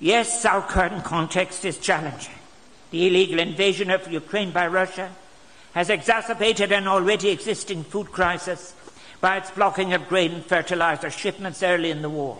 Yes, 0.00 0.44
our 0.44 0.62
current 0.62 1.04
context 1.04 1.64
is 1.64 1.78
challenging. 1.78 2.34
The 2.90 3.08
illegal 3.08 3.40
invasion 3.40 3.90
of 3.90 4.10
Ukraine 4.10 4.52
by 4.52 4.68
Russia 4.68 5.10
has 5.74 5.90
exacerbated 5.90 6.72
an 6.72 6.86
already 6.86 7.30
existing 7.30 7.84
food 7.84 8.12
crisis 8.12 8.74
by 9.20 9.38
its 9.38 9.50
blocking 9.50 9.92
of 9.92 10.08
grain 10.08 10.32
and 10.32 10.44
fertilizer 10.44 11.10
shipments 11.10 11.62
early 11.62 11.90
in 11.90 12.02
the 12.02 12.08
war. 12.08 12.38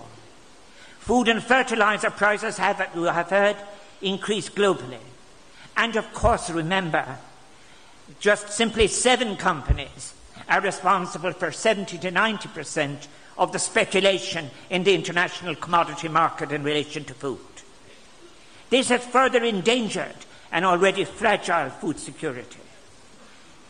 Food 1.00 1.28
and 1.28 1.42
fertilizer 1.42 2.10
prices 2.10 2.58
have, 2.58 2.80
as 2.80 2.94
you 2.94 3.04
have 3.04 3.30
heard, 3.30 3.56
increased 4.00 4.54
globally. 4.54 5.00
And 5.76 5.96
of 5.96 6.12
course, 6.14 6.50
remember, 6.50 7.18
just 8.20 8.50
simply 8.50 8.86
seven 8.86 9.36
companies 9.36 10.14
are 10.48 10.60
responsible 10.60 11.32
for 11.32 11.50
70 11.50 11.98
to 11.98 12.10
90 12.10 12.48
percent 12.50 13.08
of 13.38 13.52
the 13.52 13.58
speculation 13.58 14.50
in 14.68 14.84
the 14.84 14.94
international 14.94 15.54
commodity 15.54 16.08
market 16.08 16.52
in 16.52 16.64
relation 16.64 17.04
to 17.04 17.14
food. 17.14 17.38
This 18.68 18.88
has 18.88 19.04
further 19.06 19.42
endangered 19.42 20.16
an 20.52 20.64
already 20.64 21.04
fragile 21.04 21.70
food 21.70 21.98
security. 21.98 22.58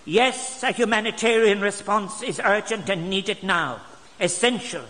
Yes, 0.05 0.63
a 0.63 0.73
humanitarian 0.73 1.61
response 1.61 2.23
is 2.23 2.41
urgent 2.43 2.89
and 2.89 3.11
needed 3.11 3.43
now, 3.43 3.83
essential, 4.19 4.85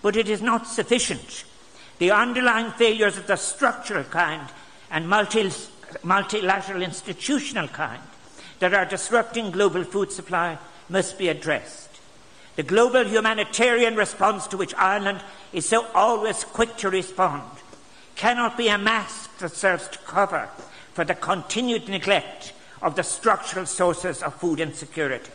but 0.00 0.16
it 0.16 0.28
is 0.28 0.40
not 0.40 0.66
sufficient. 0.66 1.44
The 1.98 2.12
underlying 2.12 2.70
failures 2.72 3.18
of 3.18 3.26
the 3.26 3.36
structural 3.36 4.04
kind 4.04 4.48
and 4.90 5.08
multi- 5.08 5.50
multilateral 6.02 6.82
institutional 6.82 7.68
kind 7.68 8.02
that 8.60 8.72
are 8.72 8.84
disrupting 8.84 9.50
global 9.50 9.82
food 9.82 10.12
supply 10.12 10.56
must 10.88 11.18
be 11.18 11.28
addressed. 11.28 11.89
The 12.60 12.66
global 12.66 13.06
humanitarian 13.06 13.96
response 13.96 14.46
to 14.48 14.58
which 14.58 14.74
Ireland 14.74 15.22
is 15.50 15.66
so 15.66 15.86
always 15.94 16.44
quick 16.44 16.76
to 16.76 16.90
respond 16.90 17.50
cannot 18.16 18.58
be 18.58 18.68
a 18.68 18.76
mask 18.76 19.38
that 19.38 19.56
serves 19.56 19.88
to 19.88 19.98
cover 20.00 20.46
for 20.92 21.06
the 21.06 21.14
continued 21.14 21.88
neglect 21.88 22.52
of 22.82 22.96
the 22.96 23.02
structural 23.02 23.64
sources 23.64 24.22
of 24.22 24.34
food 24.34 24.60
insecurity. 24.60 25.30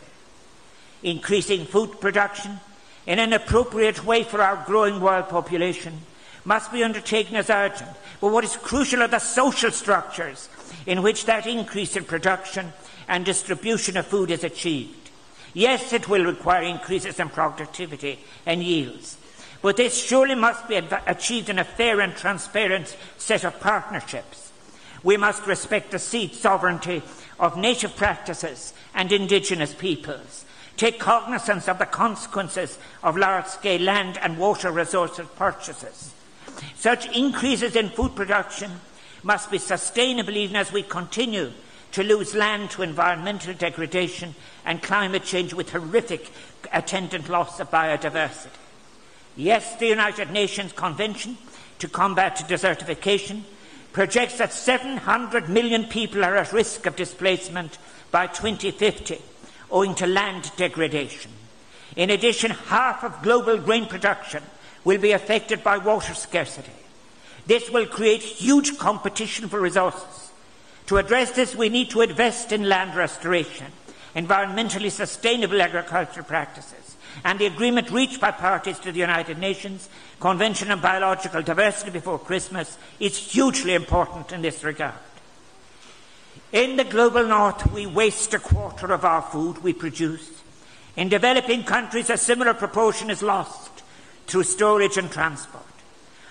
Increasing 1.02 1.64
food 1.64 2.00
production 2.00 2.60
in 3.06 3.18
an 3.18 3.32
appropriate 3.32 4.04
way 4.04 4.22
for 4.22 4.40
our 4.40 4.62
growing 4.64 5.00
world 5.00 5.28
population 5.28 6.02
must 6.44 6.70
be 6.70 6.84
undertaken 6.84 7.34
as 7.34 7.50
urgent. 7.50 7.90
But 8.20 8.30
what 8.30 8.44
is 8.44 8.54
crucial 8.54 9.02
are 9.02 9.08
the 9.08 9.18
social 9.18 9.72
structures 9.72 10.48
in 10.86 11.02
which 11.02 11.26
that 11.26 11.48
increase 11.48 11.96
in 11.96 12.04
production 12.04 12.72
and 13.08 13.24
distribution 13.24 13.96
of 13.96 14.06
food 14.06 14.30
is 14.30 14.44
achieved. 14.44 15.05
Yes, 15.56 15.94
it 15.94 16.06
will 16.06 16.22
require 16.22 16.64
increases 16.64 17.18
in 17.18 17.30
productivity 17.30 18.18
and 18.44 18.62
yields, 18.62 19.16
but 19.62 19.78
this 19.78 19.96
surely 19.96 20.34
must 20.34 20.68
be 20.68 20.76
achieved 21.06 21.48
in 21.48 21.58
a 21.58 21.64
fair 21.64 22.02
and 22.02 22.14
transparent 22.14 22.94
set 23.16 23.42
of 23.42 23.58
partnerships. 23.58 24.52
We 25.02 25.16
must 25.16 25.46
respect 25.46 25.92
the 25.92 25.98
seed 25.98 26.34
sovereignty 26.34 27.02
of 27.40 27.56
native 27.56 27.96
practices 27.96 28.74
and 28.94 29.10
indigenous 29.10 29.72
peoples, 29.72 30.44
take 30.76 31.00
cognizance 31.00 31.68
of 31.68 31.78
the 31.78 31.86
consequences 31.86 32.78
of 33.02 33.16
large 33.16 33.46
scale 33.46 33.80
land 33.80 34.18
and 34.18 34.36
water 34.36 34.70
resources 34.70 35.26
purchases. 35.36 36.12
Such 36.74 37.16
increases 37.16 37.76
in 37.76 37.88
food 37.88 38.14
production 38.14 38.72
must 39.22 39.50
be 39.50 39.56
sustainable 39.56 40.36
even 40.36 40.56
as 40.56 40.70
we 40.70 40.82
continue 40.82 41.50
to 41.92 42.02
lose 42.02 42.34
land 42.34 42.70
to 42.70 42.82
environmental 42.82 43.54
degradation 43.54 44.34
and 44.64 44.82
climate 44.82 45.24
change 45.24 45.54
with 45.54 45.70
horrific 45.70 46.30
attendant 46.72 47.28
loss 47.28 47.60
of 47.60 47.70
biodiversity. 47.70 48.48
Yes, 49.36 49.76
the 49.76 49.86
United 49.86 50.30
Nations 50.30 50.72
Convention 50.72 51.36
to 51.78 51.88
Combat 51.88 52.36
Desertification 52.48 53.42
projects 53.92 54.38
that 54.38 54.52
700 54.52 55.48
million 55.48 55.84
people 55.84 56.24
are 56.24 56.36
at 56.36 56.52
risk 56.52 56.86
of 56.86 56.96
displacement 56.96 57.78
by 58.10 58.26
2050 58.26 59.20
owing 59.70 59.94
to 59.96 60.06
land 60.06 60.50
degradation. 60.56 61.30
In 61.96 62.10
addition, 62.10 62.50
half 62.50 63.04
of 63.04 63.22
global 63.22 63.58
grain 63.58 63.86
production 63.86 64.42
will 64.84 64.98
be 64.98 65.12
affected 65.12 65.64
by 65.64 65.78
water 65.78 66.14
scarcity. 66.14 66.72
This 67.46 67.70
will 67.70 67.86
create 67.86 68.22
huge 68.22 68.78
competition 68.78 69.48
for 69.48 69.60
resources. 69.60 70.25
To 70.86 70.98
address 70.98 71.32
this, 71.32 71.54
we 71.54 71.68
need 71.68 71.90
to 71.90 72.02
invest 72.02 72.52
in 72.52 72.68
land 72.68 72.94
restoration, 72.94 73.66
environmentally 74.14 74.90
sustainable 74.90 75.60
agricultural 75.60 76.24
practices, 76.24 76.96
and 77.24 77.38
the 77.38 77.46
agreement 77.46 77.90
reached 77.90 78.20
by 78.20 78.30
parties 78.30 78.78
to 78.80 78.92
the 78.92 79.00
United 79.00 79.38
Nations 79.38 79.88
Convention 80.20 80.70
on 80.70 80.80
Biological 80.80 81.42
Diversity 81.42 81.90
before 81.90 82.18
Christmas 82.18 82.78
is 83.00 83.16
hugely 83.16 83.74
important 83.74 84.32
in 84.32 84.42
this 84.42 84.62
regard. 84.62 84.94
In 86.52 86.76
the 86.76 86.84
global 86.84 87.26
north, 87.26 87.72
we 87.72 87.86
waste 87.86 88.32
a 88.32 88.38
quarter 88.38 88.92
of 88.92 89.04
our 89.04 89.22
food 89.22 89.62
we 89.64 89.72
produce. 89.72 90.30
In 90.96 91.08
developing 91.08 91.64
countries, 91.64 92.10
a 92.10 92.16
similar 92.16 92.54
proportion 92.54 93.10
is 93.10 93.22
lost 93.22 93.82
through 94.26 94.44
storage 94.44 94.96
and 94.96 95.10
transport. 95.10 95.64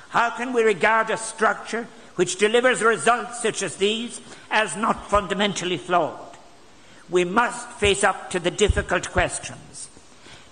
How 0.09 0.29
can 0.29 0.53
we 0.53 0.63
regard 0.63 1.09
a 1.09 1.17
structure 1.17 1.87
which 2.15 2.37
delivers 2.37 2.81
results 2.81 3.41
such 3.41 3.61
as 3.61 3.77
these 3.77 4.21
as 4.49 4.75
not 4.75 5.09
fundamentally 5.09 5.77
flawed? 5.77 6.19
We 7.09 7.23
must 7.23 7.69
face 7.71 8.03
up 8.03 8.31
to 8.31 8.39
the 8.39 8.51
difficult 8.51 9.11
questions. 9.11 9.89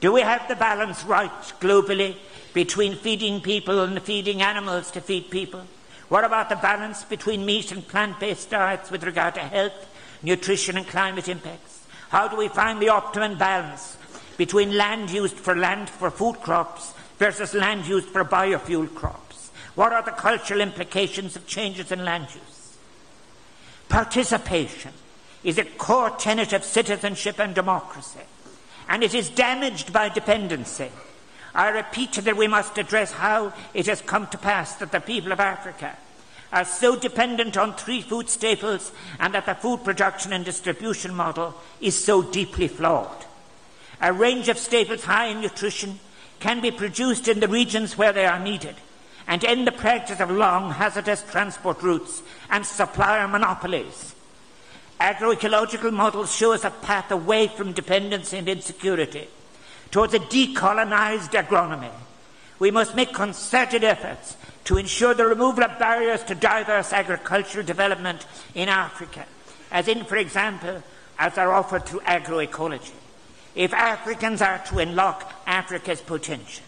Do 0.01 0.11
we 0.11 0.21
have 0.21 0.47
the 0.47 0.55
balance 0.55 1.03
right 1.05 1.31
globally 1.59 2.17
between 2.53 2.95
feeding 2.95 3.41
people 3.41 3.79
and 3.81 4.01
feeding 4.01 4.41
animals 4.41 4.91
to 4.91 5.01
feed 5.01 5.31
people? 5.31 5.65
What 6.09 6.25
about 6.25 6.49
the 6.49 6.57
balance 6.57 7.03
between 7.03 7.45
meat 7.45 7.71
and 7.71 7.87
plant 7.87 8.19
based 8.19 8.49
diets 8.49 8.91
with 8.91 9.03
regard 9.03 9.35
to 9.35 9.39
health, 9.39 9.87
nutrition, 10.21 10.77
and 10.77 10.85
climate 10.85 11.27
impacts? 11.29 11.85
How 12.09 12.27
do 12.27 12.35
we 12.35 12.49
find 12.49 12.79
the 12.79 12.89
optimum 12.89 13.37
balance 13.37 13.97
between 14.37 14.77
land 14.77 15.09
used 15.09 15.37
for 15.37 15.55
land 15.55 15.89
for 15.89 16.11
food 16.11 16.35
crops 16.41 16.93
versus 17.17 17.53
land 17.53 17.87
used 17.87 18.09
for 18.09 18.23
biofuel 18.23 18.93
crops? 18.93 19.22
What 19.75 19.91
are 19.91 20.03
the 20.03 20.11
cultural 20.11 20.61
implications 20.61 21.35
of 21.35 21.47
changes 21.47 21.91
in 21.91 22.05
land 22.05 22.27
use? 22.33 22.77
Participation 23.89 24.91
is 25.43 25.57
a 25.57 25.65
core 25.65 26.11
tenet 26.11 26.53
of 26.53 26.63
citizenship 26.63 27.39
and 27.39 27.55
democracy, 27.55 28.21
and 28.87 29.03
it 29.03 29.13
is 29.13 29.29
damaged 29.29 29.91
by 29.91 30.09
dependency. 30.09 30.91
I 31.55 31.69
repeat 31.69 32.13
that 32.13 32.37
we 32.37 32.47
must 32.47 32.77
address 32.77 33.11
how 33.11 33.53
it 33.73 33.87
has 33.87 34.01
come 34.01 34.27
to 34.27 34.37
pass 34.37 34.75
that 34.75 34.91
the 34.91 34.99
people 34.99 35.31
of 35.31 35.39
Africa 35.39 35.97
are 36.51 36.65
so 36.65 36.95
dependent 36.95 37.57
on 37.57 37.73
three 37.73 38.01
food 38.01 38.29
staples 38.29 38.91
and 39.19 39.33
that 39.33 39.47
the 39.47 39.55
food 39.55 39.83
production 39.83 40.33
and 40.33 40.45
distribution 40.45 41.13
model 41.13 41.55
is 41.81 42.03
so 42.03 42.21
deeply 42.21 42.67
flawed. 42.67 43.25
A 44.01 44.13
range 44.13 44.49
of 44.49 44.57
staples 44.59 45.03
high 45.03 45.27
in 45.27 45.41
nutrition 45.41 45.99
can 46.39 46.61
be 46.61 46.71
produced 46.71 47.27
in 47.27 47.39
the 47.39 47.47
regions 47.47 47.97
where 47.97 48.13
they 48.13 48.25
are 48.25 48.39
needed 48.39 48.75
and 49.27 49.43
end 49.43 49.65
the 49.67 49.71
practice 49.71 50.19
of 50.19 50.29
long, 50.29 50.71
hazardous 50.71 51.23
transport 51.29 51.81
routes 51.81 52.21
and 52.49 52.65
supplier 52.65 53.27
monopolies. 53.27 54.15
Agroecological 54.99 55.91
models 55.91 56.35
show 56.35 56.53
us 56.53 56.63
a 56.63 56.69
path 56.69 57.11
away 57.11 57.47
from 57.47 57.73
dependency 57.73 58.37
and 58.37 58.47
insecurity 58.47 59.27
towards 59.91 60.13
a 60.13 60.19
decolonized 60.19 61.31
agronomy. 61.31 61.91
We 62.59 62.71
must 62.71 62.95
make 62.95 63.13
concerted 63.13 63.83
efforts 63.83 64.37
to 64.65 64.77
ensure 64.77 65.13
the 65.13 65.25
removal 65.25 65.63
of 65.63 65.77
barriers 65.77 66.23
to 66.23 66.35
diverse 66.35 66.93
agricultural 66.93 67.65
development 67.65 68.25
in 68.55 68.69
Africa, 68.69 69.25
as 69.71 69.87
in, 69.87 70.05
for 70.05 70.15
example, 70.15 70.81
as 71.19 71.37
are 71.37 71.51
offered 71.51 71.85
through 71.85 71.99
agroecology. 72.01 72.93
If 73.55 73.73
Africans 73.73 74.41
are 74.41 74.59
to 74.69 74.79
unlock 74.79 75.31
Africa's 75.45 76.01
potential, 76.01 76.63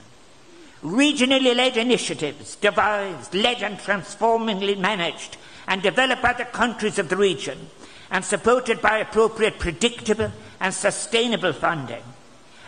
regionally 0.84 1.56
led 1.56 1.78
initiatives 1.78 2.56
devised, 2.58 3.34
led 3.34 3.62
and 3.64 3.80
transformingly 3.80 4.76
managed 4.76 5.38
and 5.68 5.82
developed 5.82 6.22
by 6.22 6.34
the 6.34 6.46
countries 6.46 7.00
of 7.00 7.10
the 7.10 7.18
region 7.18 7.70
and 8.12 8.24
supported 8.24 8.82
by 8.82 9.00
appropriate 9.00 9.60
predictable 9.60 10.32
and 10.60 10.74
sustainable 10.74 11.54
funding 11.54 12.04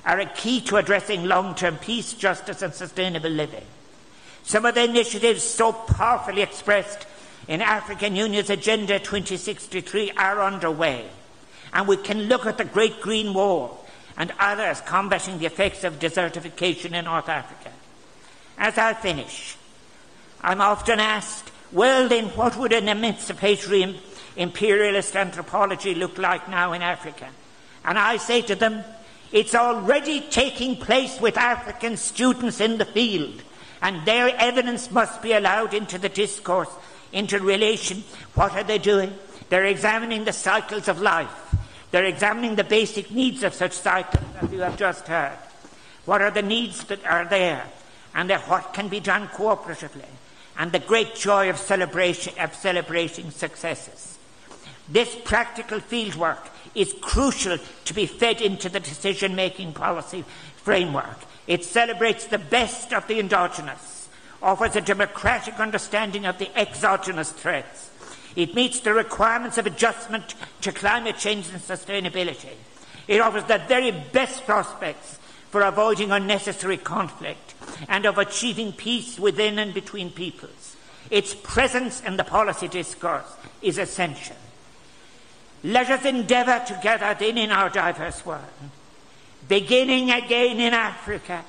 are 0.06 0.20
a 0.20 0.26
key 0.26 0.62
to 0.62 0.78
addressing 0.78 1.26
long 1.26 1.54
term 1.54 1.76
peace, 1.78 2.14
justice, 2.14 2.62
and 2.62 2.74
sustainable 2.74 3.30
living. 3.30 3.66
Some 4.44 4.66
of 4.66 4.76
the 4.76 4.86
initiatives 4.86 5.44
so 5.44 5.74
powerfully 5.74 6.42
expressed 6.42 7.06
in 7.48 7.62
African 7.62 8.16
Union's 8.16 8.50
Agenda 8.50 9.00
2063 9.00 10.12
are 10.12 10.42
underway, 10.42 11.06
and 11.74 11.88
we 11.88 11.98
can 11.98 12.24
look 12.24 12.46
at 12.46 12.58
the 12.58 12.66
Great 12.66 13.02
Green 13.02 13.34
Wall 13.34 13.86
and 14.16 14.34
others 14.40 14.82
combating 14.82 15.38
the 15.40 15.46
effects 15.46 15.84
of 15.84 16.00
desertification 16.00 16.94
in 16.94 17.06
North 17.06 17.30
Africa. 17.30 17.72
As 18.58 18.78
I 18.78 18.94
finish, 18.94 19.56
I'm 20.42 20.62
often 20.62 21.00
asked, 21.00 21.52
well, 21.72 22.08
then, 22.08 22.26
what 22.30 22.56
would 22.56 22.74
an 22.74 22.88
emancipatory 22.88 24.00
imperialist 24.36 25.16
anthropology 25.16 25.94
look 25.94 26.18
like 26.18 26.50
now 26.50 26.74
in 26.74 26.82
Africa? 26.82 27.28
And 27.84 28.00
I 28.00 28.18
say 28.18 28.42
to 28.44 28.56
them, 28.56 28.84
it's 29.32 29.54
already 29.54 30.22
taking 30.22 30.78
place 30.78 31.20
with 31.20 31.38
African 31.38 31.98
students 31.98 32.62
in 32.62 32.78
the 32.78 32.86
field, 32.86 33.42
and 33.82 34.06
their 34.06 34.30
evidence 34.38 34.90
must 34.90 35.22
be 35.22 35.34
allowed 35.34 35.74
into 35.74 35.98
the 35.98 36.10
discourse, 36.10 36.70
into 37.12 37.40
relation. 37.40 38.04
What 38.34 38.54
are 38.54 38.64
they 38.64 38.78
doing? 38.78 39.14
They're 39.50 39.66
examining 39.66 40.24
the 40.24 40.34
cycles 40.34 40.88
of 40.88 41.02
life. 41.02 41.56
They're 41.92 42.06
examining 42.06 42.56
the 42.56 42.64
basic 42.64 43.12
needs 43.12 43.44
of 43.44 43.54
such 43.54 43.74
cycles, 43.74 44.24
as 44.42 44.52
you 44.52 44.62
have 44.62 44.78
just 44.78 45.08
heard. 45.08 45.38
What 46.06 46.22
are 46.22 46.32
the 46.32 46.42
needs 46.42 46.84
that 46.86 47.06
are 47.06 47.26
there? 47.26 47.66
And 48.18 48.32
what 48.32 48.74
can 48.74 48.88
be 48.88 49.00
done 49.00 49.28
cooperatively? 49.28 50.10
And 50.58 50.72
the 50.72 50.80
great 50.80 51.14
joy 51.14 51.52
of 51.52 51.58
celebration 51.58 52.34
of 52.40 52.56
celebrating 52.56 53.30
successes. 53.30 54.18
This 54.90 55.16
practical 55.24 55.80
fieldwork 55.80 56.50
is 56.74 56.96
crucial 57.00 57.60
to 57.86 57.94
be 57.94 58.08
fed 58.08 58.42
into 58.42 58.70
the 58.70 58.80
decision 58.80 59.36
making 59.36 59.74
policy 59.74 60.26
framework. 60.56 61.20
It 61.46 61.64
celebrates 61.64 62.26
the 62.26 62.40
best 62.40 62.92
of 62.92 63.08
the 63.08 63.20
endogenous, 63.20 64.10
offers 64.42 64.76
a 64.76 64.82
democratic 64.82 65.60
understanding 65.60 66.26
of 66.26 66.40
the 66.40 66.50
exogenous 66.58 67.32
threats. 67.32 67.92
It 68.36 68.56
meets 68.56 68.80
the 68.80 68.94
requirements 68.94 69.60
of 69.60 69.68
adjustment 69.68 70.34
to 70.62 70.72
climate 70.72 71.18
change 71.18 71.50
and 71.50 71.62
sustainability. 71.62 72.56
It 73.08 73.22
offers 73.22 73.44
the 73.44 73.62
very 73.68 73.92
best 73.92 74.44
prospects 74.46 75.20
for 75.50 75.62
avoiding 75.62 76.12
unnecessary 76.12 76.78
conflict 76.78 77.54
and 77.88 78.06
of 78.06 78.18
achieving 78.18 78.74
peace 78.74 79.20
within 79.20 79.60
and 79.60 79.74
between 79.74 80.12
peoples. 80.12 80.76
Its 81.10 81.34
presence 81.36 82.02
in 82.02 82.18
the 82.18 82.24
policy 82.24 82.68
discourse 82.68 83.36
is 83.62 83.78
essential. 83.78 84.36
Let 85.64 85.90
us 85.90 86.06
endeavour 86.06 86.64
together 86.68 87.16
then 87.20 87.38
in 87.38 87.52
our 87.52 87.70
diverse 87.70 88.26
world, 88.26 88.44
beginning 89.48 90.12
again 90.12 90.60
in 90.60 90.74
Africa, 90.74 91.44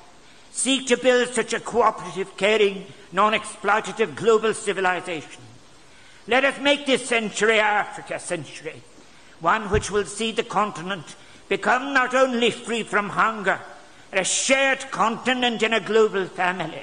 seek 0.51 0.87
to 0.89 0.97
build 0.97 1.29
such 1.29 1.53
a 1.53 1.61
cooperative, 1.61 2.37
caring, 2.37 2.87
non 3.13 3.33
exploitative 3.33 4.15
global 4.15 4.55
civilization. 4.55 5.43
Let 6.27 6.45
us 6.45 6.61
make 6.61 6.87
this 6.87 7.07
century 7.07 7.59
Africa 7.59 8.19
century, 8.19 8.83
one 9.41 9.71
which 9.71 9.91
will 9.91 10.05
see 10.05 10.33
the 10.33 10.43
continent 10.43 11.17
become 11.49 11.93
not 11.93 12.15
only 12.15 12.51
free 12.51 12.83
from 12.83 13.11
hunger, 13.11 13.61
a 14.12 14.25
shared 14.25 14.90
continent 14.90 15.62
in 15.62 15.73
a 15.73 15.81
global 15.81 16.27
family, 16.27 16.83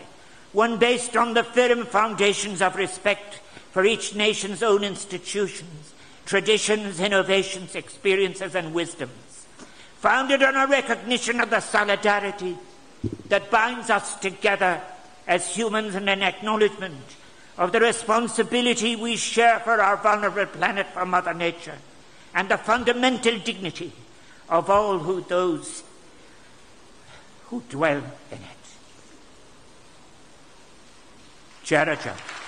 one 0.53 0.77
based 0.77 1.17
on 1.17 1.33
the 1.33 1.43
firm 1.43 1.85
foundations 1.85 2.61
of 2.61 2.75
respect 2.75 3.39
for 3.71 3.85
each 3.85 4.15
nation's 4.15 4.63
own 4.63 4.83
institutions, 4.83 5.93
traditions, 6.25 6.99
innovations, 6.99 7.75
experiences, 7.75 8.55
and 8.55 8.73
wisdoms, 8.73 9.47
founded 9.99 10.43
on 10.43 10.55
a 10.55 10.67
recognition 10.67 11.41
of 11.41 11.49
the 11.49 11.59
solidarity 11.59 12.57
that 13.27 13.51
binds 13.51 13.89
us 13.89 14.15
together 14.19 14.81
as 15.27 15.55
humans 15.55 15.95
and 15.95 16.09
an 16.09 16.21
acknowledgement 16.21 17.03
of 17.57 17.71
the 17.71 17.79
responsibility 17.79 18.95
we 18.95 19.15
share 19.15 19.59
for 19.59 19.81
our 19.81 19.97
vulnerable 19.97 20.45
planet, 20.45 20.87
for 20.87 21.05
Mother 21.05 21.33
Nature, 21.33 21.77
and 22.33 22.49
the 22.49 22.57
fundamental 22.57 23.37
dignity 23.39 23.91
of 24.49 24.69
all 24.69 24.99
who 24.99 25.21
those 25.21 25.83
who 27.55 27.63
dwell 27.69 28.03
in 28.31 28.37
it. 28.37 28.65
Jaraja. 31.63 32.44